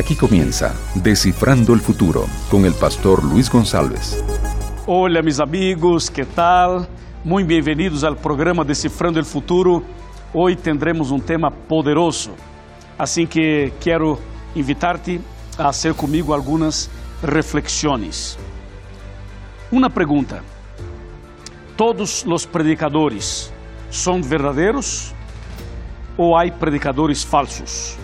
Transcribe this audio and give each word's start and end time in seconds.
Aquí 0.00 0.16
comienza 0.16 0.74
Descifrando 0.94 1.74
el 1.74 1.80
Futuro 1.80 2.24
con 2.50 2.64
el 2.64 2.72
pastor 2.72 3.22
Luis 3.22 3.50
González. 3.50 4.24
Hola 4.86 5.20
mis 5.20 5.38
amigos, 5.38 6.10
¿qué 6.10 6.24
tal? 6.24 6.88
Muy 7.22 7.44
bienvenidos 7.44 8.02
al 8.02 8.16
programa 8.16 8.64
Decifrando 8.64 9.20
el 9.20 9.26
Futuro. 9.26 9.82
Hoy 10.32 10.56
tendremos 10.56 11.10
un 11.10 11.20
tema 11.20 11.50
poderoso, 11.50 12.30
assim 12.96 13.26
que 13.26 13.74
quero 13.78 14.18
invitar-te 14.54 15.20
a 15.58 15.68
hacer 15.68 15.92
comigo 15.92 16.32
algumas 16.32 16.88
reflexiones. 17.22 18.38
Uma 19.70 19.90
pergunta: 19.90 20.42
todos 21.76 22.24
os 22.26 22.46
predicadores 22.46 23.52
são 23.90 24.22
verdadeiros 24.22 25.14
ou 26.16 26.34
há 26.34 26.50
predicadores 26.50 27.22
falsos? 27.22 27.99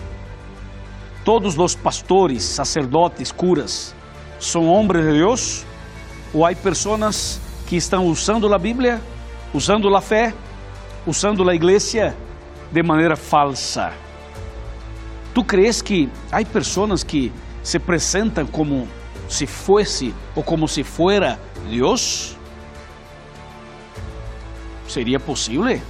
Todos 1.27 1.57
os 1.57 1.75
pastores, 1.75 2.41
sacerdotes, 2.41 3.33
curas 3.33 3.93
são 4.39 4.65
homens 4.65 5.03
de 5.03 5.11
Deus 5.11 5.65
ou 6.33 6.45
há 6.45 6.55
pessoas 6.55 7.41
que 7.67 7.75
estão 7.75 8.05
usando 8.05 8.53
a 8.53 8.57
Bíblia, 8.57 9.01
usando 9.53 9.93
a 9.93 9.99
fé, 9.99 10.33
usando 11.05 11.49
a 11.49 11.53
igreja 11.53 12.15
de 12.71 12.81
maneira 12.81 13.17
falsa? 13.17 13.91
Tu 15.33 15.43
crees 15.43 15.81
que 15.81 16.09
há 16.31 16.41
pessoas 16.45 17.03
que 17.03 17.33
se 17.61 17.75
apresentam 17.75 18.47
como 18.47 18.87
se 19.27 19.45
fosse 19.45 20.15
ou 20.33 20.41
como 20.41 20.65
se 20.65 20.81
fuera 20.81 21.37
Deus? 21.69 22.37
¿Seria 24.87 25.19
possível? 25.19 25.81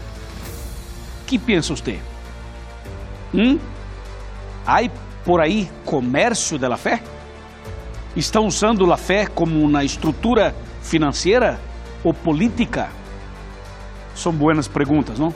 que 1.28 1.38
pensa 1.38 1.76
você? 1.76 2.00
Hum? 3.36 3.60
Há 4.66 4.82
por 5.28 5.42
aí 5.42 5.70
comércio 5.84 6.58
da 6.58 6.78
fé? 6.78 7.04
Estão 8.16 8.48
usando 8.48 8.90
a 8.94 8.96
fé 8.96 9.28
como 9.28 9.62
uma 9.62 9.84
estrutura 9.84 10.56
financeira 10.82 11.60
ou 12.02 12.14
política? 12.14 12.88
São 14.16 14.32
boas 14.32 14.70
perguntas, 14.70 15.20
não? 15.20 15.36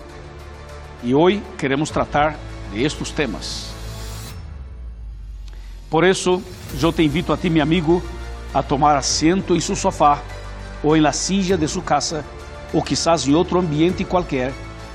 E 1.03 1.13
hoje 1.13 1.43
queremos 1.57 1.89
tratar 1.89 2.37
de 2.71 2.81
estes 2.81 3.11
temas. 3.11 3.69
Por 5.89 6.05
isso, 6.05 6.41
eu 6.81 6.93
te 6.93 7.03
invito 7.03 7.33
a 7.33 7.37
ti, 7.37 7.49
meu 7.49 7.61
amigo, 7.61 8.01
a 8.53 8.63
tomar 8.63 8.95
assento 8.95 9.57
em 9.57 9.59
seu 9.59 9.75
sofá 9.75 10.21
ou 10.81 10.95
em 10.95 11.01
la 11.01 11.11
silla 11.11 11.57
de 11.57 11.67
sua 11.67 11.83
casa 11.83 12.23
ou 12.71 12.81
quizás 12.81 13.27
em 13.27 13.35
outro 13.35 13.59
ambiente 13.59 14.05
qualquer 14.05 14.53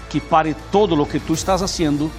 que 0.08 0.20
pare 0.20 0.56
todo 0.72 0.98
o 0.98 1.04
que 1.04 1.20
tu 1.20 1.34
estás 1.34 1.60
haciendo 1.60 2.10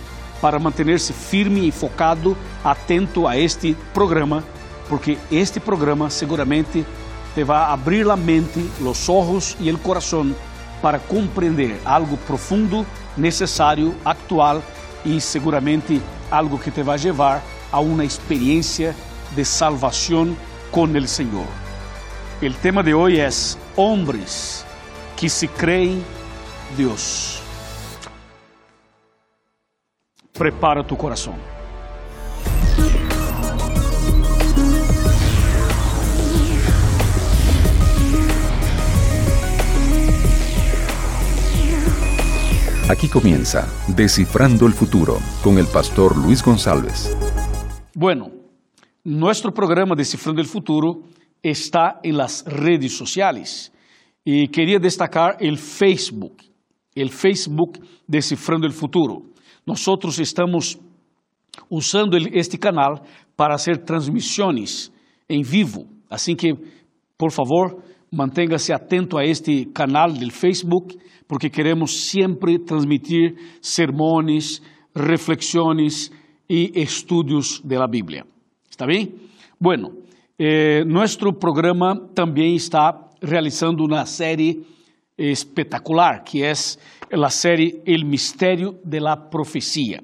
para 0.41 0.59
manter-se 0.59 1.13
firme 1.13 1.67
e 1.67 1.71
focado, 1.71 2.37
atento 2.63 3.27
a 3.27 3.37
este 3.37 3.75
programa, 3.93 4.43
porque 4.87 5.17
este 5.31 5.59
programa 5.59 6.09
seguramente 6.09 6.85
te 7.33 7.43
vai 7.43 7.71
abrir 7.71 8.09
a 8.09 8.15
mente, 8.15 8.59
os 8.81 9.09
olhos 9.09 9.55
e 9.59 9.71
o 9.71 9.77
coração 9.77 10.33
para 10.81 10.99
compreender 10.99 11.79
algo 11.85 12.17
profundo, 12.17 12.85
necessário, 13.15 13.95
actual 14.05 14.61
e 15.03 15.19
seguramente 15.19 16.01
algo 16.29 16.57
que 16.57 16.71
te 16.71 16.83
vai 16.83 16.97
levar 16.97 17.43
a 17.71 17.79
uma 17.79 18.05
experiência 18.05 18.95
de 19.31 19.43
salvação 19.43 20.35
com 20.71 20.83
o 20.83 21.07
Senhor. 21.07 21.47
O 22.41 22.53
tema 22.61 22.83
de 22.83 22.93
hoje 22.93 23.19
é 23.19 23.29
homens 23.75 24.65
que 25.15 25.29
se 25.29 25.47
creem 25.47 26.03
Deus. 26.75 27.46
Prepara 30.37 30.83
tu 30.83 30.95
coração. 30.95 31.33
Aquí 42.87 43.09
comienza 43.09 43.67
Descifrando 43.87 44.67
el 44.67 44.73
Futuro 44.73 45.17
con 45.43 45.57
el 45.57 45.65
pastor 45.65 46.15
Luis 46.15 46.43
González. 46.43 47.17
Bueno, 47.95 48.29
nuestro 49.03 49.51
programa 49.51 49.95
Descifrando 49.95 50.39
el 50.39 50.47
Futuro 50.47 51.01
está 51.41 51.99
en 52.03 52.15
las 52.15 52.45
redes 52.45 52.95
sociales 52.95 53.73
y 54.23 54.49
quería 54.49 54.77
destacar 54.77 55.37
el 55.39 55.57
Facebook, 55.57 56.37
el 56.93 57.09
Facebook 57.09 57.79
Descifrando 58.05 58.67
el 58.67 58.73
Futuro. 58.73 59.23
Nosotros 59.67 60.17
estamos 60.17 60.79
usando 61.67 62.15
este 62.15 62.57
canal 62.57 63.01
para 63.35 63.55
hacer 63.55 63.79
transmisiones 63.79 64.93
en 65.27 65.41
vivo, 65.41 65.85
así 66.09 66.35
que, 66.35 66.53
por 67.17 67.33
favor, 67.33 67.83
manténgase 68.09 68.73
atento 68.73 69.17
a 69.17 69.25
este 69.25 69.67
canal 69.73 70.17
del 70.17 70.31
Facebook, 70.31 70.97
porque 71.27 71.51
queremos 71.51 71.91
siempre 71.91 72.59
transmitir 72.59 73.35
sermones, 73.59 74.63
reflexiones 74.95 76.13
y 76.47 76.79
estudios 76.79 77.61
de 77.61 77.77
la 77.77 77.87
Biblia. 77.87 78.25
¿Está 78.69 78.85
bien? 78.85 79.15
Bueno, 79.59 79.89
eh, 80.37 80.85
nuestro 80.87 81.33
programa 81.33 82.07
también 82.13 82.55
está 82.55 83.09
realizando 83.19 83.83
una 83.83 84.05
serie 84.05 84.61
espectacular, 85.17 86.23
que 86.23 86.49
es 86.49 86.79
la 87.11 87.29
serie 87.29 87.81
El 87.85 88.05
Misterio 88.05 88.79
de 88.83 88.99
la 88.99 89.29
Profecía. 89.29 89.99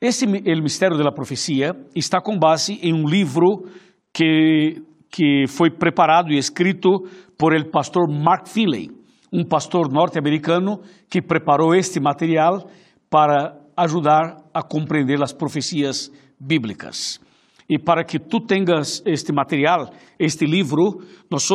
Esse, 0.00 0.24
El 0.24 0.62
Mistério 0.62 0.96
de 0.96 1.04
la 1.04 1.12
Profecia 1.12 1.76
está 1.94 2.20
com 2.20 2.38
base 2.38 2.78
em 2.82 2.92
um 2.92 3.08
livro 3.08 3.68
que, 4.12 4.82
que 5.08 5.44
foi 5.46 5.70
preparado 5.70 6.32
e 6.32 6.38
escrito 6.38 7.04
por 7.38 7.54
el 7.54 7.70
pastor 7.70 8.08
Mark 8.10 8.48
Finley, 8.48 8.90
um 9.32 9.44
pastor 9.44 9.92
norte-americano 9.92 10.80
que 11.08 11.22
preparou 11.22 11.74
este 11.74 12.00
material 12.00 12.66
para 13.08 13.60
ajudar 13.76 14.42
a 14.52 14.62
compreender 14.62 15.22
as 15.22 15.32
profecias 15.32 16.10
bíblicas. 16.38 17.20
E 17.68 17.78
para 17.78 18.04
que 18.04 18.18
tu 18.18 18.40
tenhas 18.40 19.02
este 19.06 19.32
material, 19.32 19.90
este 20.18 20.44
livro, 20.44 21.00
nós 21.30 21.48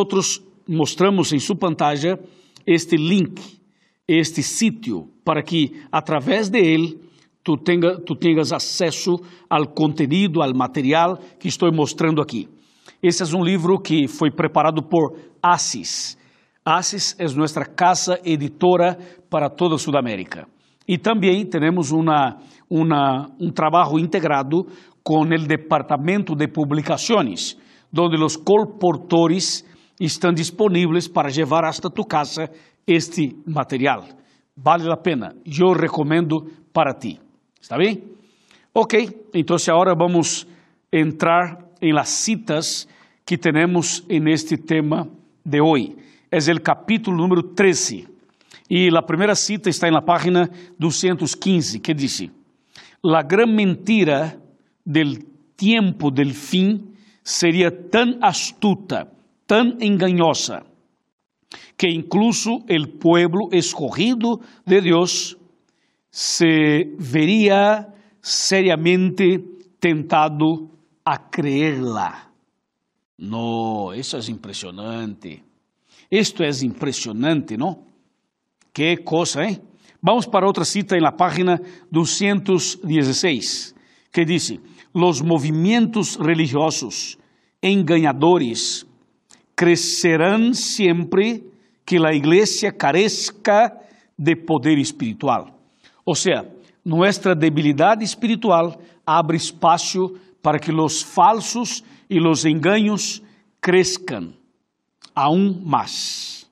mostramos 0.68 1.32
em 1.34 1.40
sua 1.40 1.56
pantalla 1.56 2.18
este 2.68 2.98
link, 2.98 3.42
este 4.06 4.44
sítio, 4.44 5.08
para 5.24 5.42
que 5.42 5.72
através 5.90 6.50
de 6.50 6.60
ele 6.60 7.00
tu, 7.42 7.56
tenha, 7.56 7.98
tu 8.06 8.14
tenhas 8.14 8.52
acesso 8.52 9.16
ao 9.50 9.68
conteúdo, 9.68 10.42
ao 10.42 10.54
material 10.54 11.18
que 11.40 11.48
estou 11.48 11.72
mostrando 11.74 12.22
aqui. 12.22 12.50
Esse 13.02 13.24
é 13.24 13.38
um 13.38 13.44
livro 13.44 13.80
que 13.80 14.08
foi 14.08 14.30
preparado 14.30 14.84
por 14.84 15.18
ASIS. 15.42 16.18
ASIS 16.66 17.16
é 17.18 17.26
nossa 17.34 17.64
casa 17.64 18.20
editora 18.26 18.98
para 19.30 19.50
toda 19.50 19.76
a 19.76 19.78
Sudamérica. 19.78 20.46
E 20.86 20.98
também 20.98 21.46
temos 21.46 21.92
uma, 21.92 22.38
uma, 22.70 23.30
um 23.40 23.50
trabalho 23.52 24.00
integrado 24.00 24.66
com 25.04 25.22
o 25.22 25.48
Departamento 25.48 26.36
de 26.36 26.48
Publicações, 26.50 27.56
onde 27.98 28.22
os 28.22 28.36
colportores 28.36 29.64
estão 30.00 30.34
disponíveis 30.34 31.08
para 31.08 31.30
levar 31.30 31.66
hasta 31.66 31.90
tu 31.90 32.04
casa 32.04 32.50
este 32.86 33.36
material. 33.46 34.06
Vale 34.56 34.92
a 34.92 34.98
pena, 34.98 35.36
eu 35.46 35.74
recomendo 35.74 36.52
para 36.74 36.94
ti. 36.94 37.20
¿Está 37.62 37.78
bem? 37.78 38.04
Ok, 38.74 39.28
então 39.34 39.58
agora 39.70 39.96
vamos 39.96 40.48
entrar 40.92 41.66
em 41.82 41.94
las 41.94 42.10
citas 42.10 42.88
que 43.26 43.38
temos 43.38 44.04
en 44.08 44.28
este 44.28 44.58
tema 44.58 45.08
de 45.44 45.62
hoje. 45.62 45.96
É 46.30 46.38
o 46.38 46.62
capítulo 46.62 47.18
número 47.18 47.42
13. 47.42 48.08
E 48.70 48.90
a 48.90 49.02
primeira 49.02 49.34
cita 49.34 49.70
está 49.70 49.90
na 49.90 50.02
página 50.02 50.50
215, 50.78 51.80
que 51.80 51.94
diz: 51.94 52.30
La 53.04 53.24
gran 53.24 53.48
mentira 53.48 54.38
del 54.86 55.26
tiempo 55.56 56.12
del 56.12 56.34
fin 56.34 56.94
seria 57.24 57.72
tão 57.72 58.18
astuta, 58.22 59.08
tão 59.48 59.78
engañosa, 59.80 60.66
que 61.78 61.90
incluso 61.90 62.66
el 62.68 62.90
pueblo 63.00 63.48
escogido 63.52 64.42
de 64.66 64.82
Dios 64.82 65.38
se 66.10 66.94
vería 67.00 67.88
seriamente 68.22 69.40
tentado 69.80 70.70
a 71.06 71.30
creerla. 71.30 72.32
No, 73.18 73.94
eso 73.94 74.18
es 74.18 74.30
impresionante. 74.30 75.44
Esto 76.10 76.44
es 76.44 76.64
impresionante, 76.64 77.58
¿no? 77.58 77.86
Qué 78.74 78.98
cosa, 79.04 79.46
¿eh? 79.46 79.62
Vamos 80.02 80.28
para 80.28 80.48
otra 80.48 80.66
cita 80.66 80.96
en 80.96 81.04
la 81.04 81.16
página 81.16 81.60
216, 81.90 83.76
que 84.12 84.26
dice, 84.26 84.60
los 84.94 85.24
movimientos 85.24 86.18
religiosos 86.18 87.18
engañadores 87.62 88.87
crecerán 89.58 90.54
siempre 90.54 91.44
que 91.84 91.98
la 91.98 92.14
iglesia 92.14 92.72
carezca 92.72 93.74
de 94.16 94.36
poder 94.36 94.78
espiritual. 94.78 95.60
Ou 96.06 96.14
seja, 96.14 96.46
nossa 96.86 97.34
debilidade 97.34 98.04
espiritual 98.04 98.80
abre 99.04 99.36
espaço 99.36 100.16
para 100.44 100.60
que 100.60 100.72
os 100.72 101.02
falsos 101.02 101.84
e 102.08 102.20
os 102.20 102.46
enganos 102.46 103.24
cresçam 103.60 104.32
aún 105.16 105.60
mais. 105.66 106.48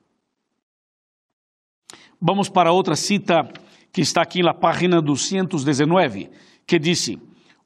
Vamos 2.19 2.49
para 2.49 2.71
outra 2.71 2.95
cita 2.95 3.47
que 3.93 4.01
está 4.01 4.23
aqui 4.23 4.41
na 4.41 4.53
página 4.53 4.99
219, 4.99 6.31
que 6.65 6.79
diz: 6.79 7.11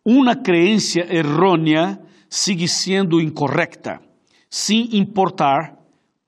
Uma 0.03 0.36
crença 0.36 1.00
errônea 1.00 1.97
sigue 2.30 2.68
sendo 2.68 3.21
incorreta, 3.21 4.01
sem 4.50 4.98
importar 4.98 5.78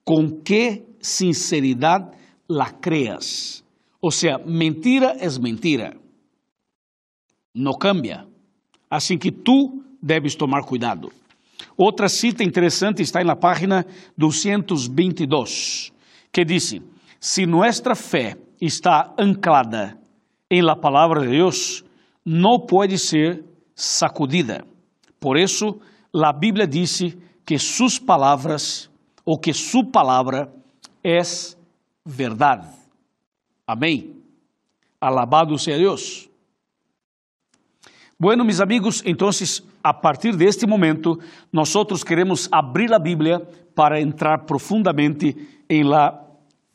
com 0.04 0.40
que 0.42 0.84
sinceridade 1.00 2.16
la 2.48 2.70
creas. 2.70 3.64
Ou 4.00 4.10
seja, 4.10 4.38
mentira 4.38 5.16
é 5.18 5.28
mentira. 5.40 5.96
Não 7.54 7.72
cambia. 7.72 8.26
Assim 8.90 9.18
que 9.18 9.30
tu 9.30 9.82
deves 10.02 10.34
tomar 10.34 10.64
cuidado. 10.64 11.12
Outra 11.76 12.08
cita 12.08 12.42
interessante 12.42 13.02
está 13.02 13.22
na 13.24 13.36
página 13.36 13.86
222, 14.16 15.92
que 16.32 16.44
diz: 16.44 16.74
Se 17.20 17.46
nossa 17.46 17.94
fé 17.94 18.36
está 18.60 19.14
anclada 19.18 19.98
em 20.50 20.60
la 20.60 20.76
palavra 20.76 21.22
de 21.22 21.28
Deus, 21.28 21.84
não 22.24 22.58
pode 22.58 22.98
ser 22.98 23.44
sacudida. 23.74 24.64
Por 25.18 25.38
isso, 25.38 25.80
a 26.14 26.32
Bíblia 26.32 26.66
disse 26.66 27.16
que 27.44 27.58
suas 27.58 27.98
palavras, 27.98 28.90
ou 29.24 29.38
que 29.38 29.52
sua 29.52 29.84
palavra, 29.84 30.52
é 31.02 31.20
verdade. 32.04 32.68
Amém. 33.66 34.16
Alabado 35.00 35.58
seja 35.58 35.78
Deus. 35.78 36.28
Bueno, 38.18 38.44
mis 38.44 38.60
amigos, 38.60 39.02
entonces, 39.04 39.64
a 39.82 39.92
partir 39.92 40.36
de 40.36 40.46
este 40.46 40.64
momento, 40.64 41.18
nosotros 41.50 42.04
queremos 42.04 42.48
abrir 42.52 42.88
la 42.88 43.00
Biblia 43.00 43.42
para 43.74 43.98
entrar 43.98 44.46
profundamente 44.46 45.64
en 45.68 45.90
la 45.90 46.24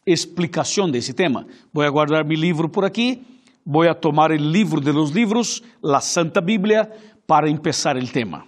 explicación 0.06 0.92
de 0.92 1.00
ese 1.00 1.14
tema. 1.14 1.46
Voy 1.72 1.86
a 1.86 1.90
guardar 1.90 2.26
mi 2.26 2.36
libro 2.36 2.70
por 2.70 2.84
aquí, 2.84 3.24
voy 3.64 3.88
a 3.88 3.94
tomar 3.94 4.34
el 4.34 4.52
libro 4.52 4.82
de 4.82 4.92
los 4.92 5.14
libros, 5.14 5.64
la 5.82 6.02
Santa 6.02 6.42
Biblia, 6.42 6.90
para 7.26 7.50
empezar 7.50 7.98
el 7.98 8.12
tema. 8.12 8.46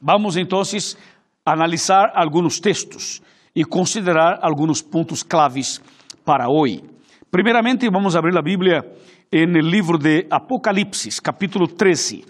Vamos 0.00 0.36
entonces 0.36 0.98
a 1.48 1.52
analizar 1.52 2.12
algunos 2.14 2.60
textos 2.60 3.22
y 3.54 3.64
considerar 3.64 4.38
algunos 4.42 4.82
puntos 4.82 5.24
claves 5.24 5.80
para 6.22 6.46
hoy. 6.46 6.84
Primeiramente, 7.30 7.88
vamos 7.90 8.14
abrir 8.14 8.36
a 8.36 8.42
Bíblia 8.42 8.84
no 9.32 9.60
livro 9.60 9.96
de 9.96 10.26
Apocalipse, 10.30 11.08
capítulo 11.22 11.66
13. 11.66 12.22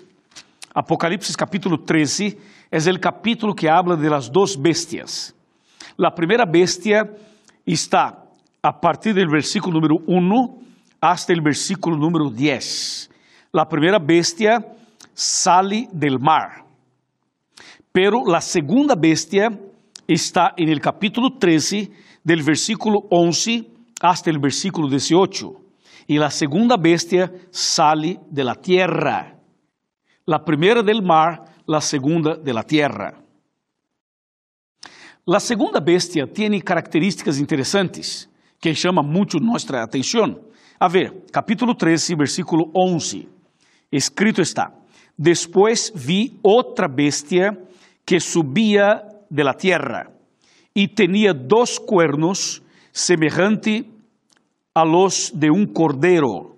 Apocalipse, 0.72 1.36
capítulo 1.36 1.78
13, 1.78 2.38
é 2.70 2.78
o 2.78 3.00
capítulo 3.00 3.54
que 3.54 3.68
habla 3.68 3.96
de 3.96 4.08
las 4.08 4.30
bestias. 4.56 5.34
A 6.00 6.12
primeira 6.12 6.46
bestia 6.46 7.02
está 7.66 8.22
a 8.62 8.72
partir 8.72 9.14
do 9.14 9.28
versículo 9.28 9.80
número 9.80 9.96
1 10.06 10.62
hasta 11.00 11.32
o 11.32 11.42
versículo 11.42 11.96
número 11.96 12.30
10. 12.30 13.10
A 13.52 13.66
primeira 13.66 13.98
bestia 13.98 14.64
sale 15.12 15.88
del 15.92 16.20
mar. 16.20 16.67
Pero 18.00 18.22
la 18.24 18.40
segunda 18.40 18.94
bestia 18.94 19.48
está 20.06 20.52
en 20.56 20.68
el 20.68 20.80
capítulo 20.80 21.30
13, 21.36 21.90
del 22.22 22.44
versículo 22.44 23.00
11 23.10 23.66
hasta 24.00 24.30
el 24.30 24.38
versículo 24.38 24.88
18. 24.88 25.50
Y 26.06 26.16
la 26.16 26.30
segunda 26.30 26.76
bestia 26.76 27.28
sale 27.50 28.20
de 28.30 28.44
la 28.44 28.54
tierra. 28.54 29.36
La 30.26 30.44
primera 30.44 30.80
del 30.80 31.02
mar, 31.02 31.42
la 31.66 31.80
segunda 31.80 32.36
de 32.36 32.54
la 32.54 32.62
tierra. 32.62 33.20
La 35.26 35.40
segunda 35.40 35.80
bestia 35.80 36.24
tiene 36.32 36.62
características 36.62 37.40
interesantes 37.40 38.30
que 38.60 38.74
llama 38.74 39.02
mucho 39.02 39.38
nuestra 39.40 39.82
atención. 39.82 40.40
A 40.78 40.86
ver, 40.86 41.24
capítulo 41.32 41.74
13, 41.74 42.14
versículo 42.14 42.66
11. 42.72 43.26
Escrito 43.90 44.40
está: 44.40 44.72
Después 45.16 45.92
vi 46.06 46.38
otra 46.44 46.86
bestia 46.86 47.58
que 48.08 48.20
subía 48.20 49.06
de 49.28 49.44
la 49.44 49.52
tierra 49.52 50.10
y 50.72 50.88
tenía 50.88 51.34
dos 51.34 51.78
cuernos 51.78 52.62
semejante 52.90 53.84
a 54.72 54.82
los 54.82 55.30
de 55.34 55.50
un 55.50 55.66
cordero, 55.66 56.56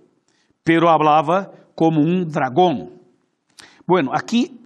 pero 0.62 0.88
hablaba 0.88 1.50
como 1.75 2.02
un 2.02 2.31
dragón. 2.31 2.93
Bueno, 3.85 4.12
aquí 4.14 4.61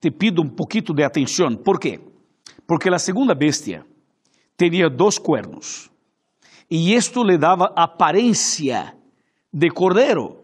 te 0.00 0.10
pido 0.10 0.42
un 0.42 0.56
poquito 0.56 0.92
de 0.92 1.04
atención. 1.04 1.56
¿Por 1.56 1.78
qué? 1.78 2.00
Porque 2.66 2.90
la 2.90 2.98
segunda 2.98 3.34
bestia 3.34 3.86
tenía 4.56 4.88
dos 4.88 5.20
cuernos 5.20 5.88
y 6.68 6.94
esto 6.94 7.22
le 7.22 7.38
daba 7.38 7.72
apariencia 7.76 8.96
de 9.52 9.70
cordero, 9.70 10.42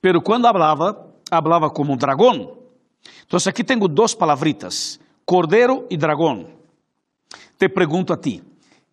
pero 0.00 0.20
cuando 0.20 0.46
hablaba, 0.46 1.04
hablaba 1.32 1.70
como 1.70 1.94
un 1.94 1.98
dragón. 1.98 2.48
Entonces 3.22 3.48
aquí 3.48 3.64
tengo 3.64 3.88
dos 3.88 4.14
palabritas, 4.14 5.00
cordero 5.26 5.86
y 5.90 5.96
dragón. 5.96 6.46
Te 7.58 7.68
pergunto 7.68 8.14
a 8.14 8.20
ti, 8.20 8.42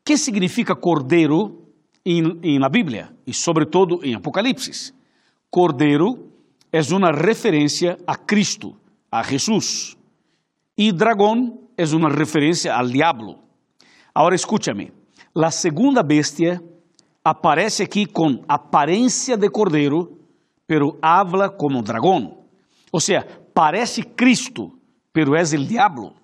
que 0.04 0.18
significa 0.18 0.76
cordeiro 0.76 1.62
em 2.04 2.60
na 2.60 2.68
Bíblia 2.68 3.16
e 3.26 3.34
sobretudo 3.34 4.04
em 4.04 4.16
Apocalipse? 4.16 4.94
Cordeiro 5.50 6.32
é 6.72 6.82
uma 6.92 7.12
referência 7.12 7.98
a 8.08 8.16
Cristo, 8.16 8.76
a 9.12 9.22
Jesus. 9.22 9.96
E 10.76 10.92
dragão 10.92 11.60
é 11.78 11.86
uma 11.96 12.10
referência 12.10 12.74
ao 12.74 12.88
diabo. 12.88 13.38
Agora 14.14 14.34
escúchame, 14.34 14.92
a 15.36 15.52
segunda 15.52 16.02
bestia 16.02 16.60
aparece 17.24 17.84
aqui 17.84 18.08
com 18.08 18.44
aparência 18.48 19.38
de 19.38 19.50
cordeiro, 19.50 20.18
pero 20.66 20.98
habla 21.00 21.48
como 21.48 21.84
dragão. 21.84 22.40
Ou 22.92 23.00
seja, 23.00 23.24
parece 23.54 24.02
Cristo, 24.02 24.72
pero 25.14 25.36
é 25.36 25.44
o 25.44 25.66
diabo. 25.66 26.23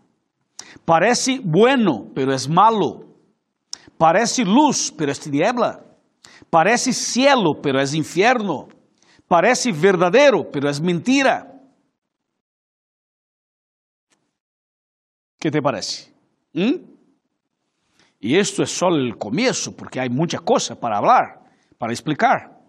Parece 0.85 1.39
bueno, 1.43 2.07
pero 2.13 2.33
es 2.33 2.47
malo. 2.47 3.05
Parece 3.97 4.43
luz, 4.43 4.93
pero 4.97 5.11
es 5.11 5.19
tiniebla. 5.19 5.83
Parece 6.49 6.93
cielo, 6.93 7.59
pero 7.61 7.81
es 7.81 7.93
infierno. 7.93 8.67
Parece 9.27 9.71
verdadero, 9.71 10.49
pero 10.51 10.69
es 10.69 10.81
mentira. 10.81 11.45
¿Qué 15.39 15.51
te 15.51 15.61
parece? 15.61 16.13
¿Mm? 16.53 16.73
Y 18.19 18.37
esto 18.37 18.63
es 18.63 18.71
solo 18.71 18.97
el 18.97 19.17
comienzo, 19.17 19.75
porque 19.75 19.99
hay 19.99 20.09
mucha 20.09 20.39
cosa 20.39 20.77
para 20.77 20.97
hablar, 20.97 21.41
para 21.77 21.93
explicar. 21.93 22.59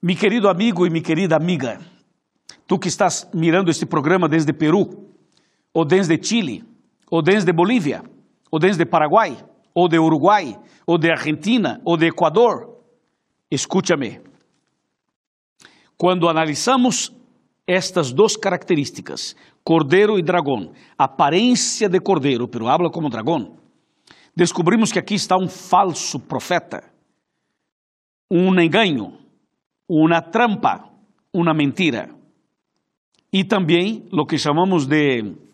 Mi 0.00 0.14
querido 0.14 0.48
amigo 0.48 0.86
y 0.86 0.90
mi 0.90 1.02
querida 1.02 1.36
amiga, 1.36 1.80
tú 2.66 2.78
que 2.78 2.88
estás 2.88 3.28
mirando 3.32 3.70
este 3.70 3.86
programa 3.86 4.28
desde 4.28 4.54
Perú, 4.54 5.05
ou 5.76 5.84
desde 5.84 6.16
Chile, 6.16 6.64
ou 7.10 7.20
desde 7.20 7.52
Bolívia, 7.52 8.02
ou 8.50 8.58
desde 8.58 8.86
Paraguai, 8.86 9.36
ou 9.74 9.86
de 9.86 9.98
Uruguai, 9.98 10.58
ou 10.86 10.96
de 10.96 11.10
Argentina, 11.10 11.82
ou 11.84 11.98
de 11.98 12.06
Equador. 12.06 12.80
Escúchame. 13.50 14.22
Quando 15.98 16.30
analisamos 16.30 17.14
estas 17.66 18.10
duas 18.10 18.38
características, 18.38 19.36
cordeiro 19.62 20.18
e 20.18 20.22
dragão, 20.22 20.72
aparência 20.96 21.90
de 21.90 22.00
cordeiro, 22.00 22.48
pero 22.48 22.68
habla 22.68 22.88
como 22.88 23.10
dragão, 23.10 23.58
descobrimos 24.34 24.90
que 24.90 24.98
aqui 24.98 25.14
está 25.14 25.36
um 25.36 25.46
falso 25.46 26.18
profeta, 26.18 26.84
um 28.30 28.58
engano, 28.58 29.18
uma 29.86 30.22
trampa, 30.22 30.88
uma 31.34 31.52
mentira. 31.52 32.08
E 33.30 33.44
também 33.44 34.08
o 34.10 34.24
que 34.24 34.38
chamamos 34.38 34.86
de 34.86 35.44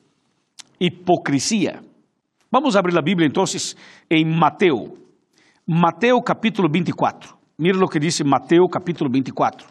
hipocrisia. 0.83 1.81
Vamos 2.51 2.75
abrir 2.75 2.99
a 2.99 3.03
Bíblia 3.03 3.29
então 3.29 3.45
em 4.11 4.25
Mateus. 4.25 4.91
Mateus 5.65 6.21
capítulo 6.27 6.69
24. 6.69 7.37
Mira 7.57 7.79
o 7.79 7.89
que 7.89 8.01
diz 8.01 8.21
Mateus 8.23 8.69
capítulo 8.71 9.09
24. 9.09 9.69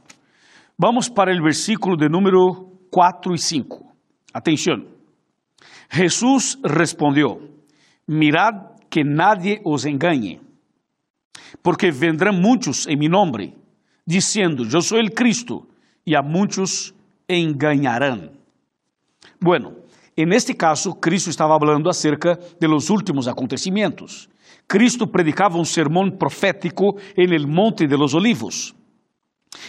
Vamos 0.79 1.09
para 1.09 1.37
o 1.37 1.43
versículo 1.43 1.97
de 1.97 2.07
número 2.07 2.71
4 2.89 3.35
e 3.35 3.37
5. 3.37 3.93
Atenção. 4.33 4.85
Jesús 5.91 6.57
respondeu: 6.63 7.41
Mirad 8.07 8.55
que 8.89 9.03
nadie 9.03 9.59
os 9.65 9.85
engane, 9.85 10.39
porque 11.61 11.91
vendrão 11.91 12.33
muitos 12.33 12.87
em 12.87 12.95
mi 12.95 13.09
nombre, 13.09 13.53
dizendo: 14.07 14.63
Eu 14.63 14.81
sou 14.81 14.97
o 14.97 15.11
Cristo, 15.11 15.67
e 16.07 16.15
a 16.15 16.21
muitos 16.23 16.93
enganarão. 17.29 18.31
Bueno, 19.39 19.80
En 20.15 20.33
este 20.33 20.53
caso, 20.53 20.93
Cristo 20.93 21.29
estava 21.29 21.57
falando 21.57 21.89
acerca 21.89 22.37
de 22.59 22.67
los 22.67 22.89
últimos 22.89 23.27
acontecimentos. 23.27 24.29
Cristo 24.67 25.07
predicava 25.07 25.57
um 25.57 25.65
sermão 25.65 26.09
profético 26.11 26.97
en 27.17 27.33
el 27.33 27.47
Monte 27.47 27.87
de 27.87 27.97
los 27.97 28.13
Olivos. 28.13 28.73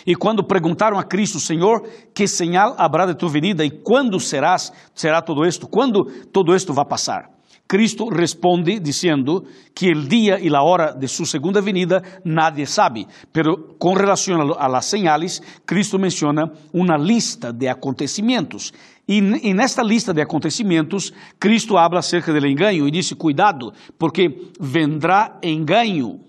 E 0.06 0.14
quando 0.14 0.46
perguntaram 0.46 0.98
a 0.98 1.04
Cristo, 1.04 1.40
Senhor, 1.40 1.82
que 2.14 2.26
señal 2.28 2.74
habrá 2.78 3.06
de 3.06 3.14
tu 3.14 3.28
venida 3.28 3.64
e 3.64 3.70
quando 3.70 4.18
serás, 4.20 4.72
será 4.94 5.20
todo 5.20 5.44
esto? 5.44 5.66
Quando 5.66 6.04
todo 6.32 6.54
esto 6.54 6.72
vai 6.72 6.86
passar? 6.86 7.30
Cristo 7.72 8.10
responde 8.10 8.78
dizendo 8.80 9.46
que 9.74 9.92
o 9.92 10.02
dia 10.06 10.38
e 10.38 10.54
a 10.54 10.62
hora 10.62 10.92
de 10.92 11.08
sua 11.08 11.24
segunda 11.24 11.62
venida 11.62 12.02
nadie 12.22 12.66
sabe, 12.66 13.06
pero 13.32 13.76
com 13.78 13.94
relação 13.94 14.52
a 14.58 14.68
las 14.68 14.84
señales, 14.84 15.40
Cristo 15.64 15.98
menciona 15.98 16.52
uma 16.70 16.98
lista 16.98 17.50
de 17.50 17.68
acontecimentos. 17.68 18.74
E, 19.08 19.22
nesta 19.54 19.82
lista 19.82 20.12
de 20.12 20.20
acontecimentos, 20.20 21.14
Cristo 21.40 21.78
habla 21.78 22.00
acerca 22.00 22.30
do 22.30 22.46
engano 22.46 22.86
e 22.86 22.90
disse: 22.90 23.14
cuidado, 23.14 23.72
porque 23.98 24.52
vendrá 24.60 25.38
engano. 25.42 26.20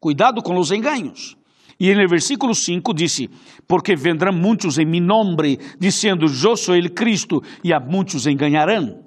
Cuidado 0.00 0.42
com 0.42 0.56
os 0.58 0.70
enganos. 0.70 1.36
E 1.78 1.94
no 1.94 2.08
versículo 2.08 2.54
5 2.54 2.94
disse: 2.94 3.28
Porque 3.68 3.94
vendrão 3.94 4.32
muitos 4.32 4.78
em 4.78 4.86
meu 4.86 5.02
nome, 5.02 5.58
dizendo: 5.78 6.24
Eu 6.24 6.56
sou 6.56 6.74
o 6.74 6.90
Cristo, 6.90 7.42
e 7.62 7.70
a 7.70 7.78
muitos 7.78 8.26
enganarão. 8.26 9.05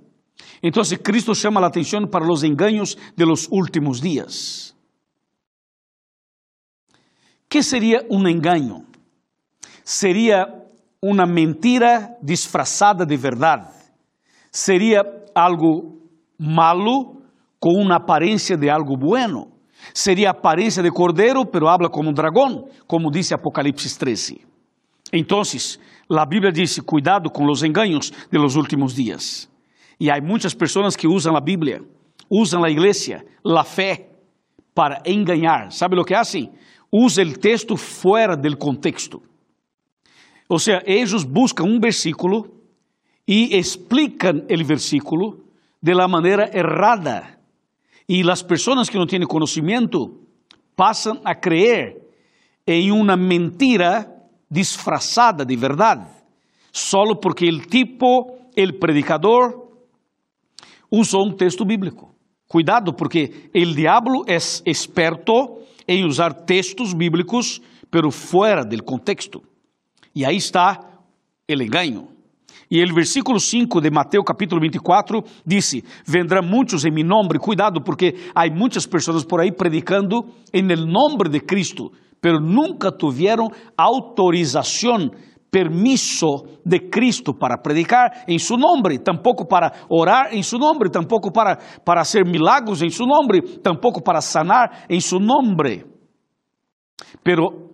Então, 0.61 0.83
Cristo 1.03 1.33
chama 1.33 1.61
a 1.61 1.67
atenção 1.67 2.05
para 2.07 2.29
os 2.29 2.43
enganos 2.43 2.95
de 3.15 3.25
los 3.25 3.47
últimos 3.51 4.01
dias. 4.01 4.69
que 7.49 7.63
seria 7.63 8.05
um 8.11 8.27
engano? 8.27 8.85
Seria 9.83 10.45
uma 11.01 11.25
mentira 11.25 12.15
disfrazada 12.21 13.05
de 13.05 13.17
verdade. 13.17 13.67
Seria 14.51 15.01
algo 15.33 15.97
malo 16.37 17.23
com 17.59 17.73
uma 17.81 17.95
aparência 17.95 18.55
de 18.55 18.69
algo 18.69 18.95
bueno. 18.95 19.51
Seria 19.93 20.29
aparência 20.29 20.83
de 20.83 20.91
cordeiro, 20.91 21.45
pero 21.45 21.67
habla 21.67 21.89
como 21.89 22.09
um 22.09 22.13
dragão, 22.13 22.67
como 22.85 23.09
diz 23.09 23.31
Apocalipse 23.31 23.97
13. 23.97 24.41
Então, 25.11 25.41
a 25.41 26.25
Bíblia 26.25 26.51
diz: 26.51 26.79
cuidado 26.81 27.31
com 27.31 27.49
os 27.49 27.63
enganos 27.63 28.11
de 28.31 28.37
los 28.37 28.55
últimos 28.55 28.93
dias. 28.93 29.49
E 29.99 30.09
há 30.09 30.21
muitas 30.21 30.53
pessoas 30.53 30.95
que 30.95 31.07
usam 31.07 31.35
a 31.35 31.41
Bíblia, 31.41 31.81
usam 32.29 32.63
a 32.63 32.69
igreja, 32.69 33.25
a 33.43 33.63
fé, 33.63 34.09
para 34.73 35.01
enganar. 35.05 35.71
¿Sabe 35.71 35.99
o 35.99 36.05
que 36.05 36.15
hacen? 36.15 36.51
Usa 36.91 37.21
o 37.21 37.33
texto 37.37 37.75
fora 37.75 38.37
do 38.37 38.57
contexto. 38.57 39.21
Ou 40.47 40.57
seja, 40.57 40.81
eles 40.85 41.23
buscam 41.23 41.65
um 41.65 41.79
versículo 41.79 42.49
e 43.27 43.57
explicam 43.57 44.45
o 44.49 44.65
versículo 44.65 45.43
de 45.81 45.93
la 45.93 46.07
maneira 46.07 46.49
errada. 46.53 47.37
E 48.07 48.27
as 48.29 48.41
pessoas 48.41 48.89
que 48.89 48.97
não 48.97 49.05
têm 49.05 49.21
conhecimento 49.27 50.17
passam 50.75 51.21
a 51.25 51.35
crer 51.35 51.97
em 52.65 52.91
uma 52.91 53.15
mentira 53.17 54.09
disfrazada 54.49 55.45
de 55.45 55.55
verdade, 55.55 56.07
solo 56.71 57.19
porque 57.19 57.49
o 57.49 57.59
tipo, 57.59 58.31
o 58.57 58.79
predicador, 58.79 59.68
usou 60.91 61.27
um 61.27 61.31
texto 61.31 61.65
bíblico. 61.65 62.13
Cuidado, 62.47 62.93
porque 62.93 63.49
o 63.53 63.65
diabo 63.75 64.23
é 64.27 64.37
experto 64.65 65.59
em 65.87 66.05
usar 66.05 66.33
textos 66.33 66.93
bíblicos, 66.93 67.61
pero 67.91 68.11
fora 68.11 68.63
do 68.65 68.83
contexto. 68.83 69.41
E 70.15 70.25
aí 70.25 70.37
está 70.37 70.79
o 71.49 71.53
engano. 71.53 72.07
E 72.71 72.83
o 72.83 72.93
versículo 72.93 73.39
5 73.39 73.81
de 73.81 73.89
Mateus 73.89 74.23
capítulo 74.25 74.61
24 74.61 75.23
disse: 75.45 75.83
Vendrão 76.05 76.43
muitos 76.43 76.85
em 76.85 76.91
meu 76.91 77.05
nome, 77.05 77.39
cuidado, 77.39 77.81
porque 77.81 78.15
há 78.35 78.47
muitas 78.47 78.85
pessoas 78.85 79.23
por 79.23 79.41
aí 79.41 79.51
predicando 79.51 80.25
em 80.53 80.61
nome 80.61 81.29
de 81.29 81.39
Cristo, 81.39 81.91
pero 82.21 82.39
nunca 82.39 82.91
tiveram 82.91 83.47
autorização 83.75 85.09
permiso 85.51 86.45
de 86.65 86.79
Cristo 86.89 87.33
para 87.33 87.57
predicar 87.57 88.23
em 88.27 88.37
seu 88.37 88.57
nome, 88.57 88.99
tampouco 88.99 89.47
para 89.47 89.85
orar 89.89 90.33
em 90.33 90.43
seu 90.43 90.59
nome, 90.59 90.89
tampouco 90.89 91.31
para, 91.31 91.57
para 91.83 92.01
hacer 92.01 92.25
milagros 92.25 92.81
em 92.81 92.89
seu 92.89 93.05
nome, 93.05 93.41
tampouco 93.59 94.01
para 94.01 94.21
sanar 94.21 94.85
em 94.89 94.99
seu 94.99 95.19
nome. 95.19 95.85
Pero, 97.23 97.71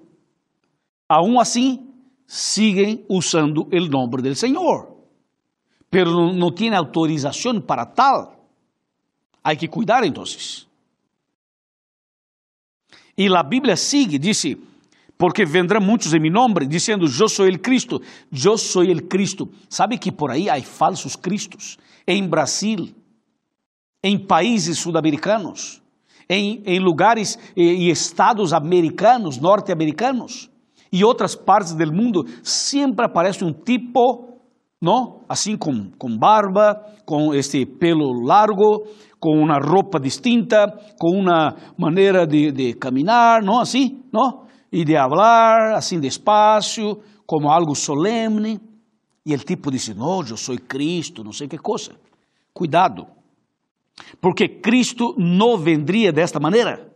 aún 1.09 1.39
assim, 1.39 1.93
siguen 2.27 3.05
usando 3.09 3.67
o 3.71 3.89
nome 3.89 4.21
do 4.21 4.35
Senhor, 4.35 4.95
pero 5.89 6.33
não, 6.33 6.53
tiene 6.53 6.75
autorização 6.75 7.61
para 7.61 7.85
tal. 7.85 8.35
Hay 9.43 9.57
que 9.57 9.67
cuidar 9.67 10.03
entonces. 10.03 10.67
E 13.17 13.27
a 13.27 13.43
Bíblia 13.43 13.77
sigue, 13.77 14.17
disse, 14.17 14.57
porque 15.17 15.45
vendrão 15.45 15.81
muitos 15.81 16.13
em 16.13 16.19
meu 16.19 16.31
nome, 16.31 16.65
dizendo, 16.67 17.05
eu 17.05 17.29
sou 17.29 17.47
o 17.47 17.59
Cristo, 17.59 18.01
eu 18.31 18.57
sou 18.57 18.83
o 18.83 19.03
Cristo. 19.03 19.49
Sabe 19.69 19.97
que 19.97 20.11
por 20.11 20.31
aí 20.31 20.49
há 20.49 20.61
falsos 20.61 21.15
cristos? 21.15 21.77
Em 22.07 22.27
Brasil, 22.27 22.89
em 24.03 24.17
países 24.19 24.77
sudamericanos, 24.77 25.81
em, 26.29 26.61
em 26.65 26.79
lugares 26.79 27.39
e, 27.55 27.63
e 27.63 27.89
estados 27.89 28.53
americanos, 28.53 29.37
norte-americanos 29.37 30.49
e 30.91 31.03
outras 31.03 31.35
partes 31.35 31.73
do 31.73 31.93
mundo, 31.93 32.25
sempre 32.43 33.05
aparece 33.05 33.43
um 33.43 33.51
tipo, 33.51 34.39
não? 34.81 35.21
assim 35.27 35.57
com, 35.57 35.89
com 35.97 36.17
barba, 36.17 36.75
com 37.05 37.33
este 37.33 37.65
pelo 37.65 38.23
largo, 38.23 38.85
com 39.19 39.37
uma 39.39 39.57
roupa 39.57 39.99
distinta, 39.99 40.67
com 40.99 41.19
uma 41.19 41.55
maneira 41.77 42.27
de, 42.27 42.51
de 42.51 42.73
caminhar, 42.73 43.41
não 43.41 43.59
assim, 43.59 44.03
não? 44.13 44.44
E 44.75 44.83
de 44.83 44.93
falar 44.93 45.75
assim 45.77 46.01
despacio, 46.01 47.01
como 47.25 47.49
algo 47.49 47.73
solemne. 47.73 48.59
E 49.25 49.33
o 49.33 49.37
tipo 49.37 49.71
disse: 49.71 49.93
Não, 49.93 50.21
eu 50.27 50.35
sou 50.35 50.57
Cristo, 50.59 51.23
não 51.23 51.31
sei 51.31 51.47
que 51.47 51.57
coisa. 51.57 51.93
Cuidado, 52.53 53.07
porque 54.19 54.49
Cristo 54.49 55.15
não 55.17 55.57
vendria 55.57 56.11
desta 56.11 56.41
maneira. 56.41 56.93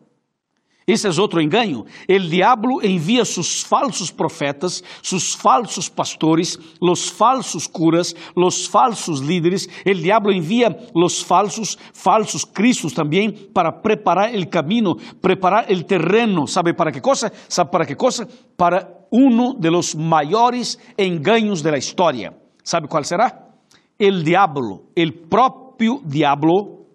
Esse 0.90 1.08
é 1.08 1.22
outro 1.22 1.40
engano. 1.40 1.86
O 2.10 2.20
diabo 2.20 2.82
envia 2.84 3.24
seus 3.24 3.62
falsos 3.62 4.10
profetas, 4.10 4.84
seus 5.04 5.36
falsos 5.36 5.88
pastores, 5.88 6.58
os 6.82 7.08
falsos 7.08 7.68
curas, 7.68 8.16
os 8.36 8.66
falsos 8.66 9.20
líderes. 9.20 9.68
O 9.86 9.94
diabo 9.94 10.32
envia 10.32 10.76
os 10.96 11.22
falsos, 11.22 11.78
falsos 11.94 12.44
cristos 12.44 12.92
também 12.92 13.32
para 13.32 13.72
preparar 13.72 14.34
o 14.34 14.48
caminho, 14.48 14.96
preparar 15.22 15.70
o 15.70 15.84
terreno. 15.84 16.48
¿Sabe 16.48 16.74
para 16.74 16.92
que 16.92 17.02
coisa? 17.02 17.32
¿Sabe 17.48 17.70
para 17.70 17.86
que 17.86 17.96
coisa? 17.96 18.28
Para 18.58 19.06
um 19.12 19.54
de 19.60 19.70
los 19.70 19.94
maiores 19.94 20.80
enganos 20.98 21.62
de 21.62 21.70
la 21.70 21.78
história. 21.78 22.36
¿Sabe 22.64 22.88
qual 22.88 23.06
será? 23.06 23.48
El 24.00 24.24
diablo, 24.24 24.86
el 24.96 25.14
próprio 25.14 26.02
diablo, 26.04 26.88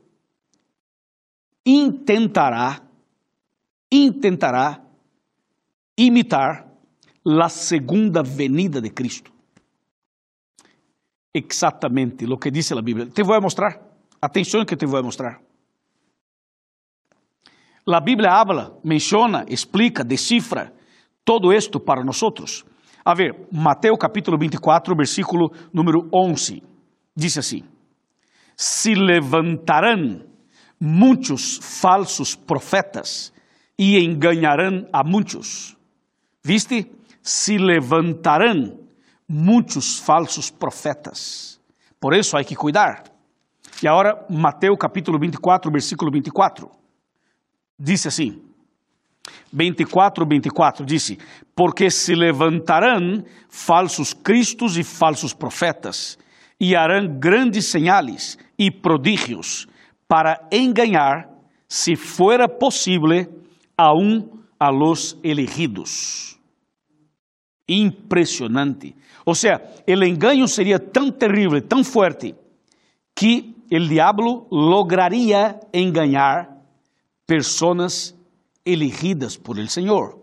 intentará 1.65 2.84
intentará 3.95 4.83
imitar 5.97 6.67
a 7.25 7.49
segunda 7.49 8.23
venida 8.23 8.81
de 8.81 8.91
Cristo. 8.91 9.33
Exatamente 11.33 12.25
o 12.27 12.37
que 12.37 12.51
diz 12.51 12.73
a 12.73 12.83
Bíblia. 12.83 13.07
Te 13.07 13.23
vou 13.23 13.41
mostrar. 13.41 13.81
Atenção 14.21 14.65
que 14.65 14.77
te 14.77 14.87
vou 14.87 15.03
mostrar. 15.03 15.41
A 17.87 18.01
Bíblia 18.01 18.33
habla, 18.33 18.79
menciona, 18.83 19.45
explica, 19.49 20.03
decifra 20.03 20.73
todo 21.25 21.53
esto 21.53 21.79
para 21.79 22.03
nós. 22.03 22.65
A 23.05 23.15
ver, 23.15 23.47
Mateus 23.53 23.99
capítulo 23.99 24.39
24, 24.39 24.97
versículo 24.97 25.53
número 25.73 26.09
11. 26.13 26.63
Diz 27.15 27.37
assim: 27.37 27.63
Se 28.57 28.95
levantarão 28.95 30.25
muitos 30.81 31.59
falsos 31.59 32.35
profetas 32.35 33.34
e 33.79 33.99
enganarão 33.99 34.87
a 34.93 35.03
muitos. 35.05 35.77
Viste? 36.43 36.91
Se 37.23 37.59
levantarão 37.59 38.79
muitos 39.29 39.99
falsos 39.99 40.51
profetas. 40.51 41.61
Por 41.99 42.15
isso 42.15 42.37
há 42.37 42.45
que 42.45 42.55
cuidar. 42.55 43.05
E 43.83 43.89
agora, 43.89 44.25
Mateus 44.31 44.79
capítulo 44.79 45.19
24, 45.19 45.71
versículo 45.71 46.11
24. 46.11 46.71
Disse 47.79 48.09
assim: 48.09 48.43
24, 49.53 50.27
24, 50.27 50.85
disse: 50.85 51.19
Porque 51.55 51.91
se 51.91 52.15
levantarão 52.15 53.25
falsos 53.49 54.13
cristos 54.13 54.77
e 54.77 54.85
falsos 54.85 55.33
profetas, 55.33 56.19
e 56.61 56.77
harão 56.77 57.19
grandes 57.19 57.67
sinais 57.67 58.39
e 58.59 58.71
prodígios, 58.71 59.67
para 60.07 60.47
enganar, 60.53 61.29
se 61.69 61.97
fora 61.97 62.49
possível, 62.49 63.44
aún 63.77 64.45
a 64.59 64.71
los 64.71 65.19
elegidos. 65.23 66.39
Impressionante. 67.67 68.95
Ou 69.25 69.35
seja, 69.35 69.61
o 69.89 70.05
engano 70.05 70.47
seria 70.47 70.79
tão 70.79 71.11
terrível, 71.11 71.61
tão 71.63 71.83
forte, 71.83 72.35
que 73.15 73.55
o 73.71 73.79
diabo 73.89 74.47
lograria 74.51 75.59
enganar 75.73 76.51
pessoas 77.27 78.15
elegidas 78.65 79.37
por 79.37 79.59
el 79.59 79.69
Senhor. 79.69 80.19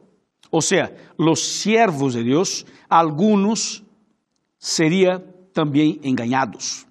O 0.51 0.61
sea, 0.61 0.93
los 1.17 1.39
siervos 1.39 2.13
de 2.13 2.23
Dios, 2.23 2.65
algunos 2.89 3.83
serían 4.57 5.23
también 5.53 5.99
engañados. 6.03 6.85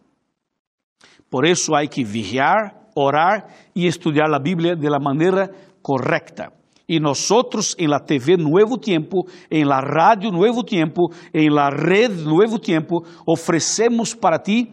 Por 1.29 1.47
eso 1.47 1.77
hay 1.77 1.89
que 1.89 2.05
vigiar, 2.05 2.89
orar 2.95 3.47
y 3.73 3.87
estudiar 3.87 4.29
la 4.29 4.39
Biblia 4.39 4.75
de 4.75 4.91
la 4.91 4.99
manera 4.99 5.51
correcta. 5.83 6.53
Y 6.87 6.99
nosotros 6.99 7.77
en 7.79 7.91
la 7.91 8.01
TV 8.01 8.37
Nuevo 8.37 8.79
Tiempo, 8.79 9.27
en 9.49 9.69
la 9.69 9.81
radio 9.81 10.31
Nuevo 10.33 10.65
Tiempo, 10.65 11.11
en 11.33 11.55
la 11.55 11.71
red 11.71 12.11
Nuevo 12.25 12.59
Tiempo, 12.59 13.05
ofrecemos 13.25 14.15
para 14.17 14.43
ti 14.43 14.73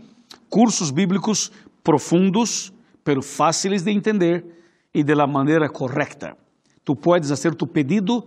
cursos 0.49 0.91
bíblicos 0.93 1.51
profundos, 1.83 2.73
pero 3.03 3.21
fáciles 3.21 3.85
de 3.85 3.91
entender 3.91 4.43
y 4.91 5.03
de 5.03 5.15
la 5.15 5.27
manera 5.27 5.69
correcta. 5.69 6.35
Tú 6.83 6.95
puedes 6.95 7.29
hacer 7.29 7.53
tu 7.53 7.67
pedido 7.67 8.25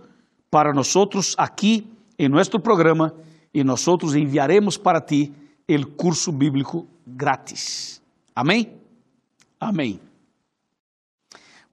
para 0.50 0.72
nosotros 0.72 1.34
aquí 1.36 1.88
en 2.16 2.30
nuestro 2.30 2.60
programa 2.60 3.12
y 3.52 3.64
nosotros 3.64 4.14
enviaremos 4.14 4.78
para 4.78 5.04
ti 5.04 5.32
el 5.66 5.96
curso 5.96 6.32
bíblico 6.32 6.86
gratis. 7.06 8.02
Amém? 8.34 8.68
Amém. 9.58 10.09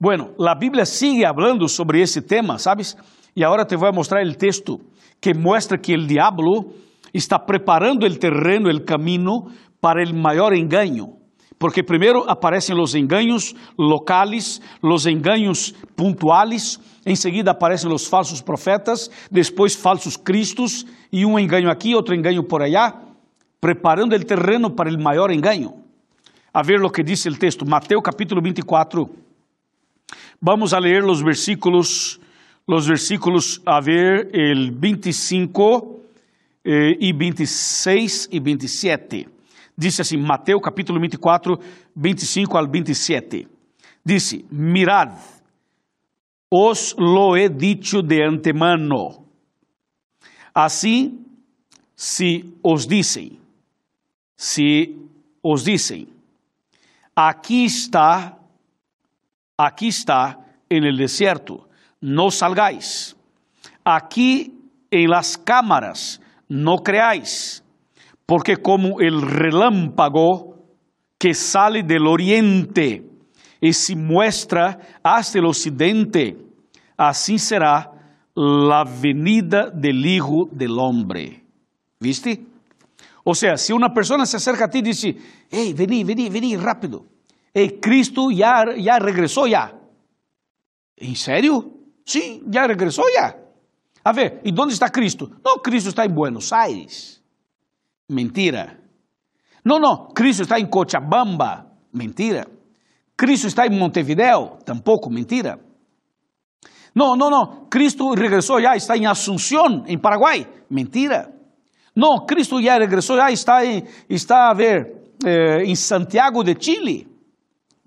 Bueno, 0.00 0.30
la 0.38 0.54
Biblia 0.54 0.86
sigue 0.86 1.26
hablando 1.26 1.66
sobre 1.66 2.02
ese 2.02 2.22
tema, 2.22 2.58
¿sabes? 2.58 2.96
Y 3.34 3.42
ahora 3.42 3.66
te 3.66 3.74
voy 3.74 3.88
a 3.88 3.92
mostrar 3.92 4.22
el 4.22 4.36
texto 4.36 4.78
que 5.20 5.34
muestra 5.34 5.78
que 5.78 5.92
el 5.92 6.06
diablo 6.06 6.66
está 7.12 7.44
preparando 7.44 8.06
el 8.06 8.20
terreno, 8.20 8.70
el 8.70 8.84
camino 8.84 9.46
para 9.80 10.00
el 10.00 10.14
mayor 10.14 10.54
engaño. 10.54 11.14
Porque 11.58 11.82
primeiro 11.82 12.30
aparecem 12.30 12.78
os 12.78 12.94
enganos 12.94 13.56
locais, 13.76 14.62
os 14.80 15.06
enganos 15.06 15.74
pontuais, 15.96 16.78
em 17.04 17.16
seguida 17.16 17.50
aparecem 17.50 17.92
os 17.92 18.06
falsos 18.06 18.40
profetas, 18.40 19.10
depois 19.28 19.74
falsos 19.74 20.16
cristos, 20.16 20.86
e 21.10 21.26
um 21.26 21.36
engano 21.36 21.68
aqui, 21.68 21.96
outro 21.96 22.14
engano 22.14 22.44
por 22.44 22.62
allá, 22.62 22.94
preparando 23.60 24.14
o 24.14 24.24
terreno 24.24 24.70
para 24.70 24.88
o 24.88 25.02
maior 25.02 25.32
engano. 25.32 25.82
A 26.54 26.62
ver 26.62 26.80
o 26.84 26.90
que 26.90 27.02
diz 27.02 27.26
o 27.26 27.36
texto, 27.36 27.66
Mateus 27.66 28.02
capítulo 28.04 28.40
24. 28.40 29.27
Vamos 30.40 30.72
a 30.72 30.78
ler 30.78 31.04
os 31.04 31.20
versículos, 31.20 32.20
os 32.64 32.86
versículos, 32.86 33.60
a 33.66 33.80
ver, 33.80 34.30
el 34.32 34.70
25 34.70 36.00
eh, 36.64 36.96
e 37.00 37.12
26 37.12 38.28
e 38.30 38.38
27. 38.38 39.28
Disse 39.76 40.00
assim, 40.00 40.16
Mateus 40.16 40.62
capítulo 40.62 41.00
24, 41.00 41.58
25 41.96 42.56
ao 42.56 42.70
27. 42.70 43.48
Disse: 44.04 44.44
Mirad, 44.50 45.12
os 46.48 46.94
lo 46.96 47.36
he 47.36 47.48
dicho 47.48 48.00
de 48.00 48.22
antemano. 48.22 49.26
Assim, 50.54 51.18
se 51.96 52.54
os 52.62 52.86
dizem, 52.86 53.40
se 54.36 54.96
os 55.42 55.64
dizem, 55.64 56.06
aqui 57.14 57.64
está, 57.64 58.37
aqui 59.58 59.88
está 59.88 60.38
en 60.70 60.84
el 60.84 60.96
desierto, 60.96 61.68
no 62.00 62.30
salgáis. 62.30 63.16
Aqui 63.84 64.54
en 64.90 65.10
las 65.10 65.36
cámaras, 65.36 66.20
no 66.48 66.78
creáis 66.78 67.62
porque 68.28 68.58
como 68.58 69.00
el 69.00 69.22
relámpago 69.22 70.54
que 71.18 71.32
sale 71.32 71.82
del 71.82 72.06
oriente 72.06 73.02
y 73.58 73.72
se 73.72 73.96
muestra 73.96 74.78
hasta 75.02 75.38
el 75.38 75.46
occidente, 75.46 76.36
así 76.94 77.38
será 77.38 77.90
la 78.34 78.84
venida 78.84 79.70
del 79.70 80.04
Hijo 80.04 80.46
del 80.52 80.78
Hombre. 80.78 81.42
¿Viste? 81.98 82.44
O 83.24 83.34
sea, 83.34 83.56
si 83.56 83.72
una 83.72 83.94
persona 83.94 84.26
se 84.26 84.36
acerca 84.36 84.66
a 84.66 84.68
ti 84.68 84.80
y 84.80 84.82
dice, 84.82 85.16
hey, 85.50 85.72
vení, 85.72 86.04
vení, 86.04 86.28
vení, 86.28 86.54
rápido. 86.54 87.06
Hey, 87.54 87.78
Cristo 87.80 88.30
ya, 88.30 88.64
ya 88.76 88.98
regresó 88.98 89.46
ya. 89.46 89.72
¿En 90.96 91.16
serio? 91.16 91.64
Sí, 92.04 92.42
ya 92.46 92.66
regresó 92.66 93.02
ya. 93.14 93.36
A 94.04 94.12
ver, 94.12 94.40
¿y 94.44 94.52
dónde 94.52 94.74
está 94.74 94.90
Cristo? 94.90 95.28
No, 95.44 95.62
Cristo 95.62 95.90
está 95.90 96.04
en 96.04 96.14
Buenos 96.14 96.52
Aires. 96.52 97.22
Mentira. 98.08 98.78
Não, 99.64 99.78
não, 99.78 100.08
Cristo 100.14 100.42
está 100.42 100.58
em 100.58 100.66
Cochabamba. 100.66 101.66
Mentira. 101.92 102.46
Cristo 103.16 103.48
está 103.48 103.66
em 103.66 103.78
Montevideo. 103.78 104.58
Tampouco. 104.64 105.10
Mentira. 105.10 105.58
Não, 106.94 107.16
não, 107.16 107.30
não. 107.30 107.66
Cristo 107.68 108.14
regressou 108.14 108.60
já, 108.60 108.76
está 108.76 108.96
em 108.96 109.06
Assunção, 109.06 109.84
em 109.86 109.98
Paraguai. 109.98 110.46
Mentira. 110.70 111.32
Não, 111.94 112.24
Cristo 112.24 112.62
já 112.62 112.78
regressou 112.78 113.16
já, 113.16 113.30
está 113.30 113.64
em, 113.64 113.82
está 114.08 114.50
a 114.50 114.54
ver, 114.54 115.10
eh, 115.24 115.64
em 115.64 115.74
Santiago 115.74 116.44
de 116.44 116.56
Chile. 116.58 117.08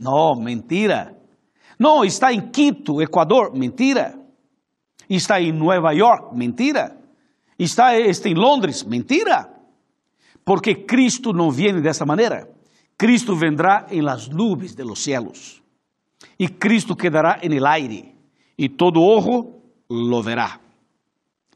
Não, 0.01 0.35
mentira. 0.35 1.15
Não, 1.77 2.03
está 2.03 2.33
em 2.33 2.49
Quito, 2.49 3.01
Equador. 3.03 3.55
Mentira. 3.55 4.19
Está 5.07 5.39
em 5.39 5.51
Nova 5.51 5.93
York. 5.93 6.35
Mentira. 6.35 6.97
Está, 7.57 7.95
está 7.95 8.27
em 8.27 8.33
Londres. 8.33 8.83
Mentira. 8.83 9.47
Porque 10.43 10.73
Cristo 10.73 11.31
não 11.31 11.51
viene 11.51 11.81
dessa 11.81 12.03
maneira. 12.03 12.49
Cristo 12.97 13.35
vendrá 13.35 13.85
em 13.91 14.01
las 14.01 14.27
nubes 14.27 14.75
de 14.75 14.83
los 14.83 15.03
cielos. 15.03 15.61
E 16.37 16.47
Cristo 16.47 16.95
quedará 16.95 17.39
en 17.43 17.53
el 17.53 17.67
aire. 17.67 18.15
E 18.57 18.69
todo 18.69 19.01
ojo 19.01 19.61
lo 19.87 20.23
verá. 20.23 20.59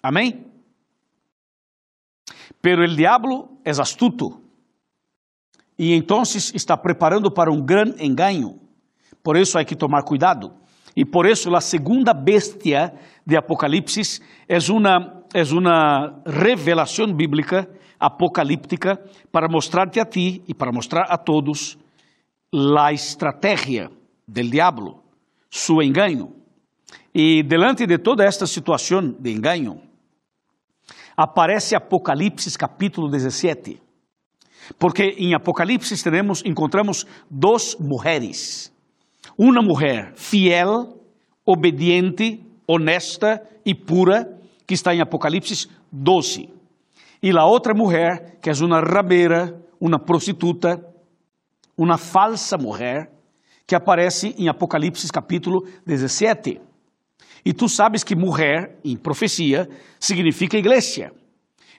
Amém? 0.03 0.45
Pero 2.61 2.83
el 2.83 2.95
diablo 2.95 3.49
es 3.63 3.79
astuto. 3.79 4.44
E 5.77 5.93
então 5.93 6.21
está 6.23 6.77
preparando 6.77 7.31
para 7.31 7.51
um 7.51 7.61
grande 7.61 8.03
engano. 8.05 8.59
Por 9.23 9.35
isso 9.35 9.57
hay 9.57 9.65
que 9.65 9.75
tomar 9.75 10.03
cuidado. 10.03 10.53
E 10.95 11.03
por 11.03 11.25
isso 11.25 11.53
a 11.53 11.59
segunda 11.59 12.13
bestia 12.13 12.93
de 13.25 13.35
Apocalipse 13.35 14.21
é 14.47 14.57
uma, 14.71 15.23
é 15.33 15.43
uma 15.53 16.21
revelação 16.25 17.13
bíblica 17.13 17.67
apocalíptica 17.99 18.99
para 19.31 19.47
mostrarte 19.49 19.99
a 19.99 20.05
ti 20.05 20.43
e 20.47 20.53
para 20.53 20.71
mostrar 20.71 21.05
a 21.09 21.17
todos 21.17 21.77
a 22.77 22.93
estratégia 22.93 23.89
del 24.27 24.49
diablo, 24.49 25.03
su 25.49 25.81
engano. 25.81 26.33
E 27.13 27.43
delante 27.43 27.85
de 27.85 27.97
toda 27.97 28.23
esta 28.23 28.45
situação 28.45 29.15
de 29.19 29.31
engano, 29.31 29.81
aparece 31.15 31.75
Apocalipse 31.75 32.57
capítulo 32.57 33.09
17. 33.09 33.84
Porque 34.77 35.15
em 35.17 35.33
Apocalipse 35.33 36.03
tenemos, 36.03 36.43
encontramos 36.45 37.05
duas 37.29 37.75
mulheres. 37.79 38.73
Uma 39.37 39.61
mulher 39.61 40.13
fiel, 40.15 40.97
obediente, 41.45 42.41
honesta 42.67 43.41
e 43.65 43.75
pura, 43.75 44.39
que 44.65 44.73
está 44.73 44.93
em 44.93 45.01
Apocalipse 45.01 45.67
12 45.91 46.55
e 47.25 47.31
a 47.31 47.43
outra 47.43 47.73
mulher, 47.73 48.37
que 48.39 48.51
é 48.51 48.53
uma 48.61 48.79
rabeira, 48.79 49.59
uma 49.81 49.97
prostituta, 49.97 50.79
uma 51.75 51.97
falsa 51.97 52.55
mulher, 52.55 53.11
que 53.65 53.73
aparece 53.73 54.35
em 54.37 54.47
Apocalipse 54.47 55.11
capítulo 55.11 55.67
17. 55.87 56.61
E 57.43 57.51
tu 57.51 57.67
sabes 57.67 58.03
que 58.03 58.15
mulher, 58.15 58.77
em 58.85 58.95
profecia, 58.95 59.67
significa 59.99 60.55
igreja. 60.55 61.11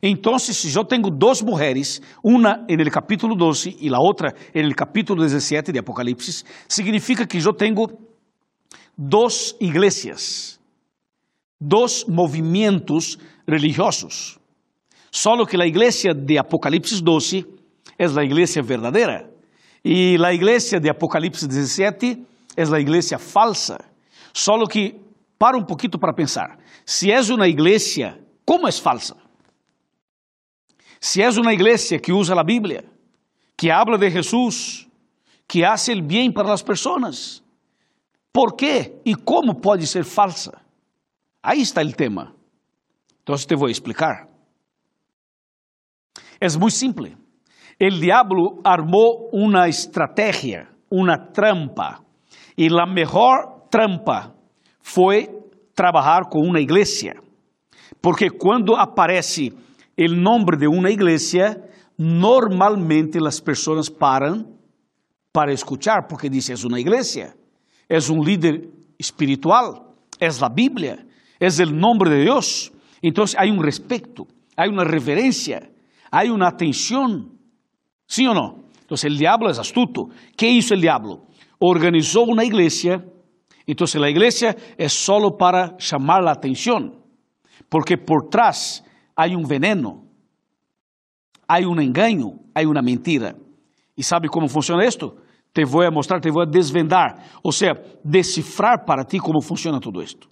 Então, 0.03 0.39
se 0.39 0.77
eu 0.77 0.85
tenho 0.85 1.11
duas 1.11 1.41
mulheres, 1.41 2.03
uma 2.23 2.65
no 2.69 2.91
capítulo 2.91 3.35
12 3.35 3.77
e 3.81 3.89
a 3.95 3.99
outra 3.99 4.35
no 4.55 4.75
capítulo 4.75 5.23
17 5.23 5.73
de 5.73 5.79
Apocalipse, 5.79 6.45
significa 6.69 7.27
que 7.27 7.39
eu 7.39 7.53
tenho 7.53 7.87
duas 8.97 9.57
igrejas, 9.61 10.61
dois 11.61 12.05
movimentos 12.07 13.19
religiosos. 13.47 14.39
Solo 15.11 15.47
que 15.47 15.57
la 15.57 15.67
iglesia 15.67 16.13
de 16.13 16.39
Apocalipsis 16.39 17.03
12 17.03 17.47
es 17.99 18.13
la 18.13 18.23
iglesia 18.23 18.63
verdadera 18.63 19.31
y 19.83 20.19
la 20.19 20.33
iglesia 20.33 20.79
de 20.79 20.91
Apocalipsis 20.91 21.49
17 21.49 22.19
es 22.55 22.69
la 22.69 22.81
iglesia 22.81 23.19
falsa. 23.19 23.79
Solo 24.33 24.67
que 24.67 25.01
para 25.39 25.57
un 25.57 25.65
poquito 25.65 25.99
para 25.99 26.13
pensar, 26.13 26.59
si 26.85 27.11
es 27.11 27.31
una 27.31 27.49
iglesia, 27.49 28.19
¿cómo 28.45 28.69
es 28.69 28.81
falsa? 28.81 29.17
Si 31.01 31.23
es 31.23 31.37
una 31.37 31.53
iglesia 31.53 31.99
que 31.99 32.13
usa 32.13 32.35
la 32.35 32.43
Biblia, 32.43 32.85
que 33.57 33.73
habla 33.73 33.99
de 33.99 34.11
Jesús, 34.11 34.89
que 35.47 35.65
hace 35.65 35.93
el 35.93 36.03
bien 36.03 36.33
para 36.33 36.49
las 36.49 36.63
personas, 36.63 37.43
¿por 38.33 38.57
qué 38.57 39.01
y 39.05 39.15
cómo 39.15 39.61
puede 39.61 39.87
ser 39.87 40.05
falsa? 40.05 40.63
Ahí 41.43 41.63
está 41.63 41.81
el 41.81 41.95
tema. 41.95 42.35
Entonces 43.19 43.47
te 43.47 43.55
voy 43.55 43.71
a 43.71 43.73
explicar. 43.73 44.29
É 46.41 46.49
muito 46.59 46.71
simples. 46.75 47.15
O 47.81 47.91
diabo 47.91 48.61
armou 48.65 49.31
uma 49.33 49.69
estratégia, 49.69 50.69
uma 50.91 51.19
trampa. 51.19 52.01
E 52.57 52.69
a 52.69 52.87
melhor 52.87 53.69
trampa 53.71 54.35
foi 54.81 55.29
trabalhar 55.75 56.29
com 56.29 56.41
uma 56.41 56.61
igreja. 56.61 57.15
Porque 58.01 58.31
quando 58.31 58.75
aparece 58.75 59.53
o 59.99 60.15
nome 60.15 60.57
de 60.59 60.69
uma 60.69 60.91
igreja, 60.91 61.63
normalmente 61.99 63.19
as 63.19 63.41
pessoas 63.41 63.89
param 63.89 64.57
para 65.33 65.53
escuchar, 65.53 66.07
porque 66.09 66.29
dice, 66.29 66.53
es 66.53 66.65
una 66.65 66.79
iglesia, 66.79 67.35
es 67.89 68.11
un 68.11 68.25
líder 68.25 68.69
espiritual, 68.99 69.83
es 70.19 70.41
la 70.41 70.49
Biblia, 70.49 71.07
es 71.39 71.61
el 71.61 71.77
nombre 71.77 72.11
de 72.11 72.23
Dios. 72.23 72.73
Entonces 73.03 73.39
hay 73.39 73.51
un 73.51 73.63
respeto, 73.63 74.27
hay 74.57 74.69
una 74.69 74.85
reverencia, 74.85 75.71
hay 76.11 76.29
una 76.29 76.49
atención. 76.49 77.33
¿Sí 78.07 78.27
o 78.27 78.35
no? 78.35 78.67
Entonces 78.81 79.05
el 79.05 79.19
diablo 79.19 79.51
es 79.51 79.59
astuto. 79.59 80.09
¿Qué 80.37 80.49
hizo 80.49 80.75
el 80.75 80.81
diablo? 80.81 81.27
Organizó 81.59 82.23
una 82.23 82.45
iglesia, 82.45 83.05
entonces 83.67 84.01
la 84.01 84.09
iglesia 84.09 84.57
es 84.77 84.93
solo 84.93 85.37
para 85.37 85.77
llamar 85.79 86.23
la 86.23 86.33
atención, 86.33 86.95
porque 87.69 87.99
por 87.99 88.29
trás 88.29 88.85
hay 89.17 89.35
un 89.35 89.43
veneno, 89.45 90.05
hay 91.49 91.65
un 91.65 91.81
engaño, 91.81 92.39
hay 92.55 92.67
una 92.67 92.83
mentira. 92.83 93.35
¿Y 93.97 94.03
sabe 94.03 94.29
cómo 94.29 94.47
funciona 94.47 94.85
esto? 94.85 95.17
te 95.57 95.65
vou 95.65 95.81
a 95.81 95.91
mostrar, 95.91 96.21
te 96.21 96.31
vou 96.31 96.43
a 96.43 96.45
desvendar, 96.45 97.17
ou 97.43 97.51
seja, 97.51 97.73
decifrar 98.05 98.85
para 98.85 99.07
ti 99.07 99.19
como 99.19 99.41
funciona 99.41 99.81
tudo 99.81 100.03
isto. 100.03 100.29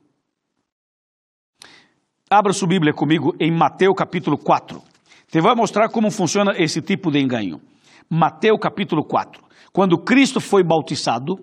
Abra 2.28 2.52
sua 2.52 2.68
Bíblia 2.68 2.92
comigo 2.92 3.32
em 3.40 3.50
Mateus 3.50 3.94
capítulo 3.96 4.36
4. 4.36 4.82
Te 5.30 5.40
vou 5.40 5.56
mostrar 5.56 5.88
como 5.88 6.10
funciona 6.10 6.52
esse 6.58 6.82
tipo 6.82 7.10
de 7.10 7.20
engano. 7.20 7.62
Mateus 8.10 8.58
capítulo 8.60 9.02
4. 9.02 9.42
Quando 9.72 10.04
Cristo 10.04 10.40
foi 10.42 10.62
bautizado 10.62 11.36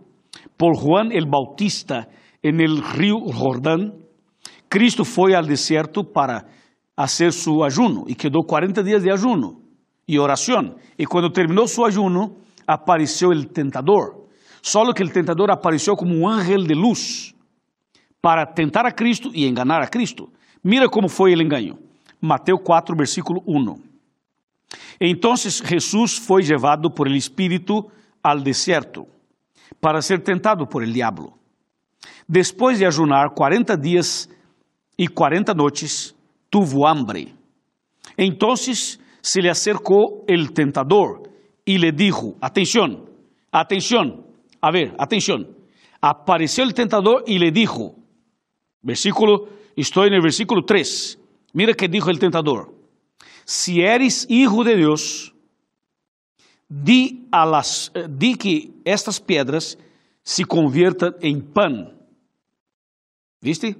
por 0.56 0.76
Juan 0.78 1.12
el 1.12 1.26
Bautista 1.26 2.08
en 2.44 2.62
el 2.62 2.84
rio 2.84 3.18
Jordão, 3.34 3.94
Cristo 4.70 5.04
foi 5.04 5.34
ao 5.34 5.44
deserto 5.44 6.04
para 6.04 6.46
fazer 6.96 7.32
seu 7.32 7.64
ajuno 7.64 8.06
e 8.08 8.16
quedou 8.16 8.44
40 8.44 8.84
dias 8.84 9.04
de 9.04 9.12
ajuno 9.12 9.62
e 10.08 10.20
oração. 10.20 10.76
E 10.98 11.06
quando 11.06 11.32
terminou 11.32 11.68
seu 11.68 11.86
ajuno, 11.86 12.38
apareceu 12.68 13.30
o 13.30 13.46
tentador. 13.46 14.28
Só 14.62 14.92
que 14.94 15.04
o 15.04 15.10
tentador 15.10 15.50
apareceu 15.50 15.96
como 15.96 16.14
um 16.14 16.28
ángel 16.28 16.64
de 16.64 16.76
luz 16.76 17.34
para 18.22 18.46
tentar 18.46 18.86
a 18.86 18.92
Cristo 18.92 19.32
e 19.34 19.48
enganar 19.48 19.82
a 19.82 19.88
Cristo. 19.88 20.32
Mira 20.64 20.88
como 20.88 21.10
foi 21.10 21.34
o 21.34 21.42
engano. 21.42 21.80
Mateus 22.22 22.62
4, 22.64 22.96
versículo 22.96 23.42
1. 23.48 23.82
Então 25.00 25.36
Jesus 25.36 26.18
foi 26.18 26.44
levado 26.44 26.92
por 26.92 27.08
el 27.08 27.16
Espírito 27.16 27.90
al 28.24 28.42
deserto 28.42 29.08
para 29.80 30.02
ser 30.02 30.22
tentado 30.24 30.68
por 30.68 30.84
el 30.84 30.94
diablo. 30.94 31.34
Depois 32.30 32.78
de 32.78 32.86
ajunar 32.86 33.32
40 33.32 33.76
dias 33.76 34.30
e 34.98 35.08
40 35.08 35.56
noites, 35.56 36.16
tuvo 36.52 36.86
hambre. 36.86 37.34
Então 38.18 38.56
se 38.56 39.42
lhe 39.42 39.50
acercou 39.50 40.26
el 40.28 40.52
tentador 40.52 41.24
y 41.66 41.78
le 41.78 41.92
dijo, 41.92 42.36
atención, 42.42 43.10
atención, 43.52 44.26
a 44.60 44.72
ver, 44.72 44.94
atención. 45.00 45.56
Apareció 46.02 46.64
el 46.64 46.74
tentador 46.74 47.24
y 47.26 47.40
le 47.40 47.52
dijo, 47.52 47.96
versículo, 48.82 49.48
estoy 49.76 50.08
en 50.10 50.16
el 50.16 50.22
versículo 50.22 50.64
3, 50.66 51.20
mira 51.54 51.74
que 51.74 51.88
dijo 51.88 52.10
el 52.10 52.20
tentador, 52.20 52.74
si 53.46 53.82
eres 53.82 54.26
hijo 54.30 54.64
de 54.64 54.76
Dios, 54.76 55.34
di, 56.68 57.28
a 57.32 57.46
las, 57.46 57.92
eh, 57.94 58.08
di 58.10 58.36
que 58.36 58.72
estas 58.84 59.20
piedras 59.20 59.78
se 60.24 60.46
conviertan 60.46 61.16
en 61.22 61.42
pan. 61.42 61.98
¿Viste? 63.42 63.76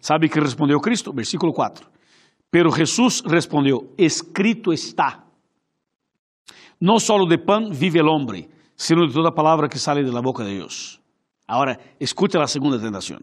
¿Sabe 0.00 0.28
que 0.28 0.40
respondeu 0.40 0.80
Cristo? 0.80 1.12
Versículo 1.12 1.52
4. 1.52 1.86
Pero 2.50 2.70
Jesús 2.70 3.22
respondió, 3.26 3.88
escrito 3.96 4.72
está. 4.72 5.24
Não 6.80 6.98
só 6.98 7.16
de 7.24 7.38
pão 7.38 7.72
vive 7.72 8.00
o 8.00 8.06
homem, 8.06 8.48
sino 8.76 9.06
de 9.06 9.14
toda 9.14 9.32
palavra 9.32 9.68
que 9.68 9.78
sale 9.78 10.04
de 10.04 10.10
la 10.10 10.20
boca 10.20 10.44
de 10.44 10.56
Deus. 10.58 11.00
Agora, 11.46 11.78
escute 11.98 12.36
a 12.36 12.46
segunda 12.46 12.78
tentação. 12.78 13.20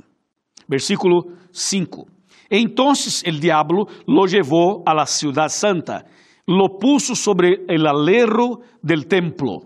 Versículo 0.68 1.28
5. 1.52 2.08
Entonces 2.50 3.24
el 3.26 3.40
diablo 3.40 3.88
lo 4.08 4.26
llevó 4.26 4.84
a 4.86 4.94
la 4.94 5.06
ciudad 5.06 5.50
santa, 5.50 6.06
lo 6.46 6.78
puso 6.78 7.16
sobre 7.16 7.64
el 7.68 7.88
alero 7.88 8.62
del 8.82 9.08
templo 9.08 9.64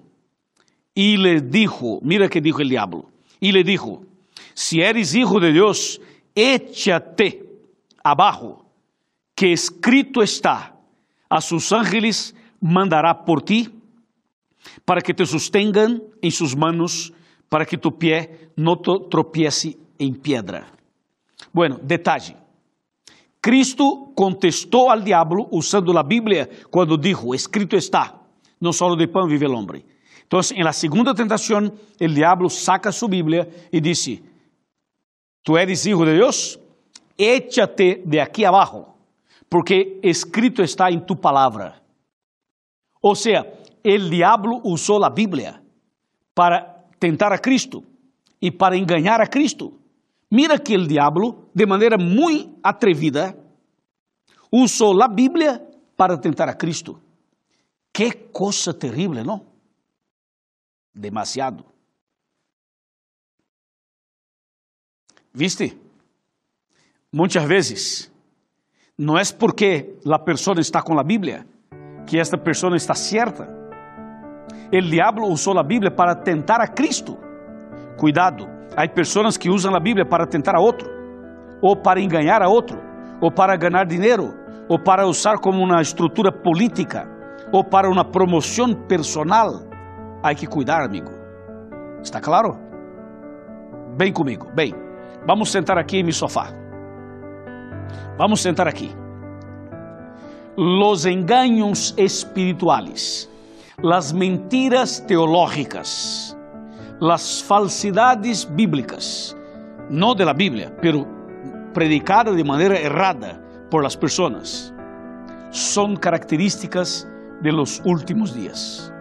y 0.93 1.17
le 1.17 1.41
dijo, 1.41 1.99
mira 2.01 2.29
que 2.29 2.41
dijo 2.41 2.61
el 2.61 2.69
diablo, 2.69 3.09
y 3.39 3.51
le 3.51 3.63
dijo, 3.63 4.03
si 4.53 4.81
eres 4.81 5.15
hijo 5.15 5.39
de 5.39 5.51
Dios, 5.51 5.99
échate 6.35 7.41
abajo, 8.03 8.65
que 9.35 9.51
escrito 9.51 10.21
está, 10.21 10.75
a 11.29 11.41
sus 11.41 11.71
ángeles 11.71 12.35
mandará 12.61 13.13
por 13.25 13.41
ti 13.41 13.71
para 14.83 15.01
que 15.01 15.13
te 15.13 15.25
sustengan 15.25 16.01
em 16.21 16.31
suas 16.31 16.55
manos, 16.55 17.13
para 17.49 17.65
que 17.65 17.77
tu 17.77 17.91
pé 17.91 18.49
não 18.55 18.75
tropiece 18.75 19.77
em 19.99 20.13
pedra. 20.13 20.67
Bueno, 21.53 21.79
detalhe. 21.81 22.35
Cristo 23.41 24.11
contestou 24.15 24.89
al 24.89 25.03
diablo 25.03 25.47
usando 25.51 25.95
a 25.97 26.03
Bíblia 26.03 26.49
quando 26.71 26.97
dijo, 26.97 27.33
escrito 27.35 27.75
está, 27.75 28.19
não 28.59 28.73
só 28.73 28.93
de 28.95 29.07
pão 29.07 29.27
vive 29.27 29.45
o 29.45 29.53
homem. 29.53 29.85
Então, 30.25 30.39
em 30.55 30.63
la 30.63 30.73
segunda 30.73 31.13
tentação, 31.13 31.71
o 32.01 32.07
diablo 32.07 32.49
saca 32.49 32.91
sua 32.91 33.09
Bíblia 33.09 33.47
e 33.71 33.79
disse, 33.79 34.23
tu 35.45 35.57
eres 35.57 35.85
hijo 35.85 36.03
de 36.05 36.13
Deus? 36.13 36.59
Échate 37.17 38.01
de 38.03 38.19
aqui 38.19 38.43
abaixo, 38.43 38.87
porque 39.47 39.99
escrito 40.03 40.61
está 40.61 40.91
em 40.91 40.99
tu 40.99 41.15
palavra. 41.15 41.81
Ou 43.01 43.15
seja, 43.15 43.45
el 43.83 44.09
diablo 44.09 44.59
usou 44.63 45.05
a 45.05 45.09
Bíblia 45.09 45.61
para 46.33 46.87
tentar 46.99 47.31
a 47.31 47.37
Cristo 47.37 47.83
e 48.41 48.51
para 48.51 48.75
enganar 48.75 49.21
a 49.21 49.27
Cristo. 49.27 49.79
Mira 50.31 50.59
que 50.59 50.75
o 50.75 50.87
diablo, 50.87 51.47
de 51.53 51.65
maneira 51.67 51.97
muito 51.97 52.59
atrevida, 52.63 53.37
usou 54.51 54.99
a 55.01 55.07
Bíblia 55.07 55.61
para 55.95 56.17
tentar 56.17 56.49
a 56.49 56.55
Cristo. 56.55 56.99
Que 57.93 58.11
coisa 58.11 58.73
terrível, 58.73 59.23
não? 59.23 59.45
Demasiado. 60.93 61.74
¿Viste? 65.35 65.77
Muitas 67.11 67.43
vezes, 67.43 68.11
não 68.97 69.17
é 69.17 69.21
porque 69.37 69.97
a 70.09 70.17
pessoa 70.17 70.57
está 70.61 70.81
com 70.81 70.97
a 70.97 71.03
Bíblia 71.03 71.45
que 72.07 72.17
esta 72.17 72.37
pessoa 72.37 72.77
está 72.77 72.95
certa. 72.95 73.45
El 74.71 74.89
diablo 74.89 75.27
usou 75.27 75.59
a 75.59 75.63
Bíblia 75.63 75.91
para 75.91 76.15
tentar 76.15 76.61
a 76.61 76.67
Cristo. 76.67 77.17
Cuidado, 77.97 78.47
há 78.77 78.87
pessoas 78.87 79.35
que 79.35 79.49
usam 79.49 79.75
a 79.75 79.79
Bíblia 79.79 80.05
para 80.05 80.25
tentar 80.25 80.55
a 80.55 80.61
outro, 80.61 80.89
ou 81.61 81.75
para 81.75 81.99
enganar 81.99 82.41
a 82.41 82.47
outro, 82.47 82.79
ou 83.19 83.29
para 83.29 83.57
ganhar 83.57 83.85
dinheiro, 83.85 84.33
ou 84.69 84.81
para 84.81 85.05
usar 85.05 85.39
como 85.39 85.61
uma 85.61 85.81
estrutura 85.81 86.31
política, 86.31 87.09
ou 87.51 87.61
para 87.61 87.89
uma 87.89 88.05
promoção 88.05 88.73
personal. 88.87 89.63
Há 90.23 90.33
que 90.33 90.47
cuidar, 90.47 90.81
amigo. 90.81 91.11
Está 92.01 92.21
claro? 92.21 92.57
Bem 93.97 94.13
comigo, 94.13 94.49
bem. 94.55 94.84
Vamos 95.27 95.51
sentar 95.51 95.77
aqui 95.77 95.97
em 95.97 96.03
meu 96.03 96.13
sofá. 96.13 96.51
Vamos 98.17 98.41
sentar 98.41 98.67
aqui. 98.67 98.91
Los 100.57 101.05
engaños 101.05 101.93
espirituales 101.97 103.29
las 103.81 104.13
mentiras 104.13 105.05
teológicas, 105.05 106.37
las 106.99 107.43
falsidades 107.43 108.47
bíblicas, 108.55 109.35
no 109.89 110.15
de 110.15 110.25
la 110.25 110.33
Biblia, 110.33 110.73
pero 110.81 111.05
predicadas 111.73 112.35
de 112.35 112.43
manera 112.43 112.79
errada 112.79 113.39
por 113.69 113.83
las 113.83 113.97
personas, 113.97 114.73
son 115.49 115.97
características 115.97 117.07
de 117.41 117.51
los 117.51 117.81
últimos 117.85 118.33
días. 118.33 118.91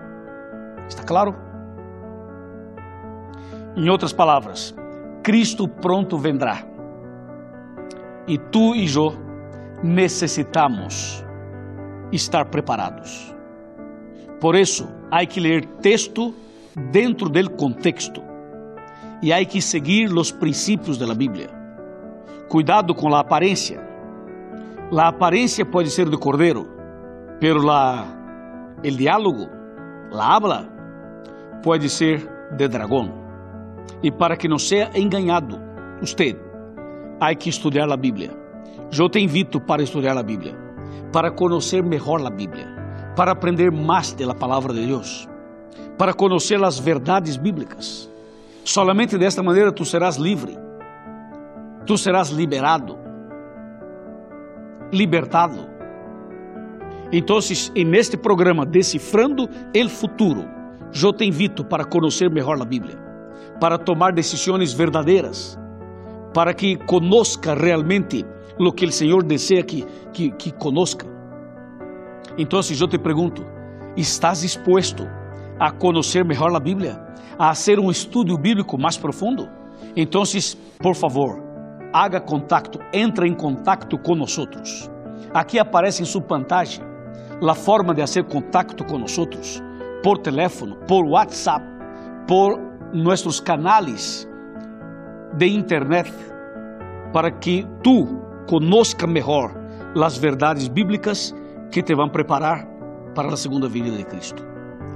¿Está 0.89 1.05
claro? 1.05 1.37
Em 3.77 3.89
outras 3.89 4.13
palavras, 4.13 4.75
Cristo 5.25 5.67
pronto 5.67 6.19
vendrá. 6.19 6.67
E 8.29 8.37
tu 8.37 8.75
e 8.75 8.85
eu 8.95 9.15
necessitamos 9.83 11.25
estar 12.13 12.45
preparados. 12.51 13.35
Por 14.39 14.55
isso, 14.55 14.87
há 15.11 15.25
que 15.25 15.41
ler 15.41 15.65
texto 15.81 16.35
dentro 16.93 17.31
do 17.31 17.51
contexto 17.53 18.23
e 19.23 19.33
há 19.33 19.43
que 19.47 19.63
seguir 19.63 20.13
os 20.13 20.31
princípios 20.31 20.99
da 20.99 21.15
Bíblia. 21.15 21.49
Cuidado 22.51 22.95
com 22.95 23.15
a 23.15 23.21
aparência. 23.21 23.81
A 24.93 25.09
aparência 25.09 25.65
pode 25.65 25.89
ser 25.91 26.11
de 26.11 26.19
cordeiro, 26.19 26.69
pero 27.41 27.63
la, 27.63 28.05
el 28.83 28.99
diálogo, 28.99 29.49
la 30.13 30.37
habla, 30.37 30.69
pode 31.63 31.89
ser 31.89 32.29
de 32.59 32.69
dragão. 32.69 33.24
E 34.03 34.11
para 34.11 34.37
que 34.37 34.49
não 34.49 34.59
seja 34.59 34.91
enganado, 34.95 35.59
usted, 36.03 36.37
há 37.21 37.35
que 37.35 37.49
estudar 37.49 37.91
a 37.91 37.97
Bíblia. 37.97 38.31
eu 38.97 39.09
te 39.09 39.19
invito 39.19 39.61
para 39.61 39.83
estudar 39.83 40.17
a 40.17 40.23
Bíblia, 40.23 40.55
para 41.13 41.31
conhecer 41.31 41.83
melhor 41.83 42.25
a 42.25 42.31
Bíblia, 42.31 42.67
para 43.17 43.33
aprender 43.33 43.71
mais 43.71 44.13
da 44.13 44.35
palavra 44.35 44.73
de 44.73 44.87
Deus, 44.87 45.29
para 45.99 46.13
conhecer 46.13 46.63
as 46.63 46.79
verdades 46.79 47.37
bíblicas. 47.37 48.11
Solamente 48.65 49.19
desta 49.19 49.43
maneira 49.43 49.73
tu 49.73 49.85
serás 49.85 50.17
livre, 50.17 50.57
tu 51.87 51.97
serás 51.99 52.31
liberado, 52.31 52.99
libertado. 54.93 55.67
Então, 57.13 57.39
neste 57.87 58.17
programa 58.17 58.65
Decifrando 58.65 59.49
el 59.73 59.89
Futuro, 59.89 60.45
eu 61.03 61.13
te 61.13 61.25
invito 61.25 61.65
para 61.65 61.85
conhecer 61.85 62.31
melhor 62.31 62.61
a 62.61 62.65
Bíblia, 62.65 62.97
para 63.61 63.79
tomar 63.79 64.13
decisões 64.13 64.73
verdadeiras, 64.73 65.59
para 66.33 66.53
que 66.53 66.77
conozca 66.77 67.55
realmente 67.55 68.25
o 68.59 68.73
que 68.73 68.85
o 68.85 68.93
Senhor 68.93 69.23
deseja 69.23 69.63
que, 69.63 69.85
que, 70.13 70.31
que 70.31 70.53
conozca. 70.53 71.07
Então, 72.37 72.61
eu 72.61 72.89
te 72.89 72.99
pergunto: 72.99 73.45
estás 73.97 74.41
disposto 74.41 75.05
a 75.59 75.71
conhecer 75.71 76.25
melhor 76.25 76.55
a 76.55 76.61
Bíblia, 76.61 77.01
a 77.39 77.55
fazer 77.55 77.79
um 77.79 77.91
estudo 77.91 78.37
bíblico 78.37 78.79
mais 78.79 78.97
profundo? 78.97 79.49
Então, 79.97 80.23
por 80.81 80.95
favor, 80.95 81.41
haga 81.93 82.21
contato, 82.21 82.79
entre 82.93 83.29
em 83.29 83.35
contato 83.35 83.97
com 83.99 84.17
nós. 84.17 84.37
Aqui 85.33 85.59
aparece 85.59 86.03
em 86.03 86.05
sua 86.05 86.23
pantalla 86.23 86.95
a 87.43 87.55
forma 87.55 87.95
de 87.95 88.01
fazer 88.01 88.25
contato 88.25 88.85
nós, 88.99 89.17
por 90.03 90.19
teléfono, 90.19 90.77
por 90.89 91.05
WhatsApp, 91.05 91.65
por 92.27 92.74
nossos 92.95 93.41
canais 93.41 94.29
de 95.37 95.47
internet, 95.47 96.13
para 97.13 97.31
que 97.31 97.67
tu 97.83 98.07
conozca 98.49 99.07
melhor 99.07 99.53
as 100.03 100.17
verdades 100.17 100.69
bíblicas 100.69 101.35
que 101.71 101.83
te 101.83 101.95
vão 101.95 102.09
preparar 102.09 102.67
para 103.15 103.33
a 103.33 103.37
segunda 103.37 103.69
vinda 103.69 103.91
de 103.91 104.05
Cristo. 104.05 104.45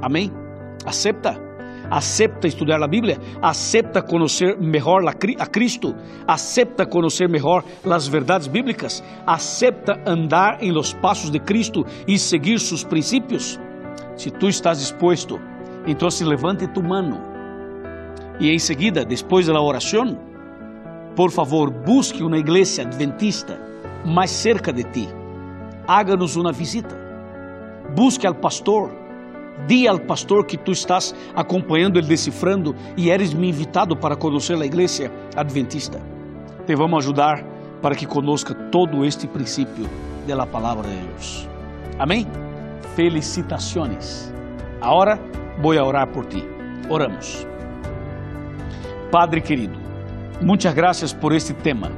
Amém? 0.00 0.32
Acepta? 0.86 1.48
acepta 1.90 2.46
estudar 2.46 2.82
a 2.82 2.88
Bíblia, 2.88 3.18
acepta 3.40 4.02
conhecer 4.02 4.58
melhor 4.60 5.00
a 5.06 5.46
Cristo, 5.46 5.94
acepta 6.26 6.84
conhecer 6.84 7.28
melhor 7.28 7.64
as 7.90 8.06
verdades 8.06 8.46
bíblicas, 8.46 9.02
acepta 9.26 9.98
andar 10.06 10.62
em 10.62 10.70
los 10.70 10.92
passos 10.92 11.30
de 11.30 11.38
Cristo 11.38 11.86
e 12.06 12.18
seguir 12.18 12.58
seus 12.58 12.84
princípios. 12.84 13.58
Se 14.16 14.30
tu 14.30 14.48
estás 14.48 14.80
disposto, 14.80 15.40
então 15.86 16.10
se 16.10 16.24
levante 16.24 16.66
tu 16.68 16.82
mano 16.82 17.37
e 18.40 18.50
em 18.50 18.58
seguida, 18.58 19.04
depois 19.04 19.46
da 19.46 19.60
oração, 19.60 20.18
por 21.16 21.30
favor, 21.30 21.70
busque 21.70 22.22
uma 22.22 22.38
igreja 22.38 22.82
adventista 22.82 23.60
mais 24.04 24.30
cerca 24.30 24.72
de 24.72 24.84
ti. 24.84 25.08
Háganos 25.86 26.36
uma 26.36 26.52
visita. 26.52 26.96
Busque 27.94 28.26
al 28.26 28.36
pastor 28.36 28.90
Di 29.66 29.88
ao 29.88 29.98
pastor 29.98 30.44
que 30.46 30.56
tu 30.56 30.70
estás 30.70 31.14
acompanhando 31.34 31.98
ele 31.98 32.06
decifrando 32.06 32.74
e 32.96 33.10
eres 33.10 33.34
me 33.34 33.48
invitado 33.48 33.96
para 33.96 34.14
conhecer 34.14 34.60
a 34.60 34.64
igreja 34.64 35.10
adventista. 35.34 36.00
Te 36.66 36.76
vamos 36.76 37.04
ajudar 37.04 37.44
para 37.82 37.94
que 37.94 38.06
conozca 38.06 38.54
todo 38.54 39.04
este 39.04 39.26
princípio 39.26 39.88
da 40.26 40.46
palavra 40.46 40.88
de 40.88 40.96
Deus. 40.96 41.48
Amém? 41.98 42.26
Felicitações. 42.94 44.32
Agora 44.80 45.18
vou 45.60 45.72
orar 45.72 46.06
por 46.08 46.26
ti. 46.26 46.44
Oramos. 46.88 47.46
Padre 49.10 49.40
querido, 49.40 49.78
muitas 50.40 50.74
graças 50.74 51.12
por 51.12 51.32
este 51.32 51.54
tema. 51.54 51.90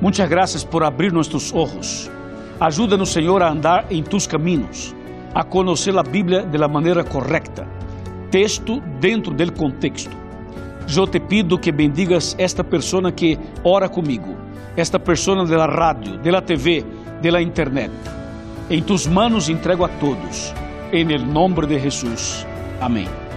Muitas 0.00 0.28
graças 0.28 0.64
por 0.64 0.82
abrir 0.82 1.12
nossos 1.12 1.52
olhos. 1.52 2.10
Ajuda-nos, 2.58 3.12
Senhor, 3.12 3.42
a 3.42 3.50
andar 3.50 3.86
em 3.90 4.02
tus 4.02 4.26
caminhos 4.26 4.94
a 5.34 5.44
conhecer 5.44 5.96
a 5.96 6.02
Bíblia 6.02 6.42
de 6.42 6.58
la 6.58 6.68
maneira 6.68 7.04
correta, 7.04 7.66
texto 8.30 8.80
dentro 9.00 9.32
del 9.32 9.52
contexto. 9.52 10.16
Eu 10.88 11.06
te 11.06 11.20
pido 11.20 11.58
que 11.58 11.70
bendigas 11.70 12.34
esta 12.38 12.64
pessoa 12.64 13.12
que 13.12 13.38
ora 13.62 13.88
comigo, 13.88 14.34
esta 14.76 14.98
pessoa 14.98 15.46
da 15.46 15.66
rádio, 15.66 16.18
da 16.18 16.40
TV, 16.40 16.84
da 17.22 17.40
internet. 17.40 17.92
Em 18.68 18.82
tus 18.82 19.06
manos 19.06 19.48
entrego 19.48 19.84
a 19.84 19.88
todos, 19.88 20.52
em 20.92 21.12
el 21.12 21.24
nombre 21.24 21.66
de 21.66 21.78
Jesus. 21.78 22.44
Amém. 22.80 23.29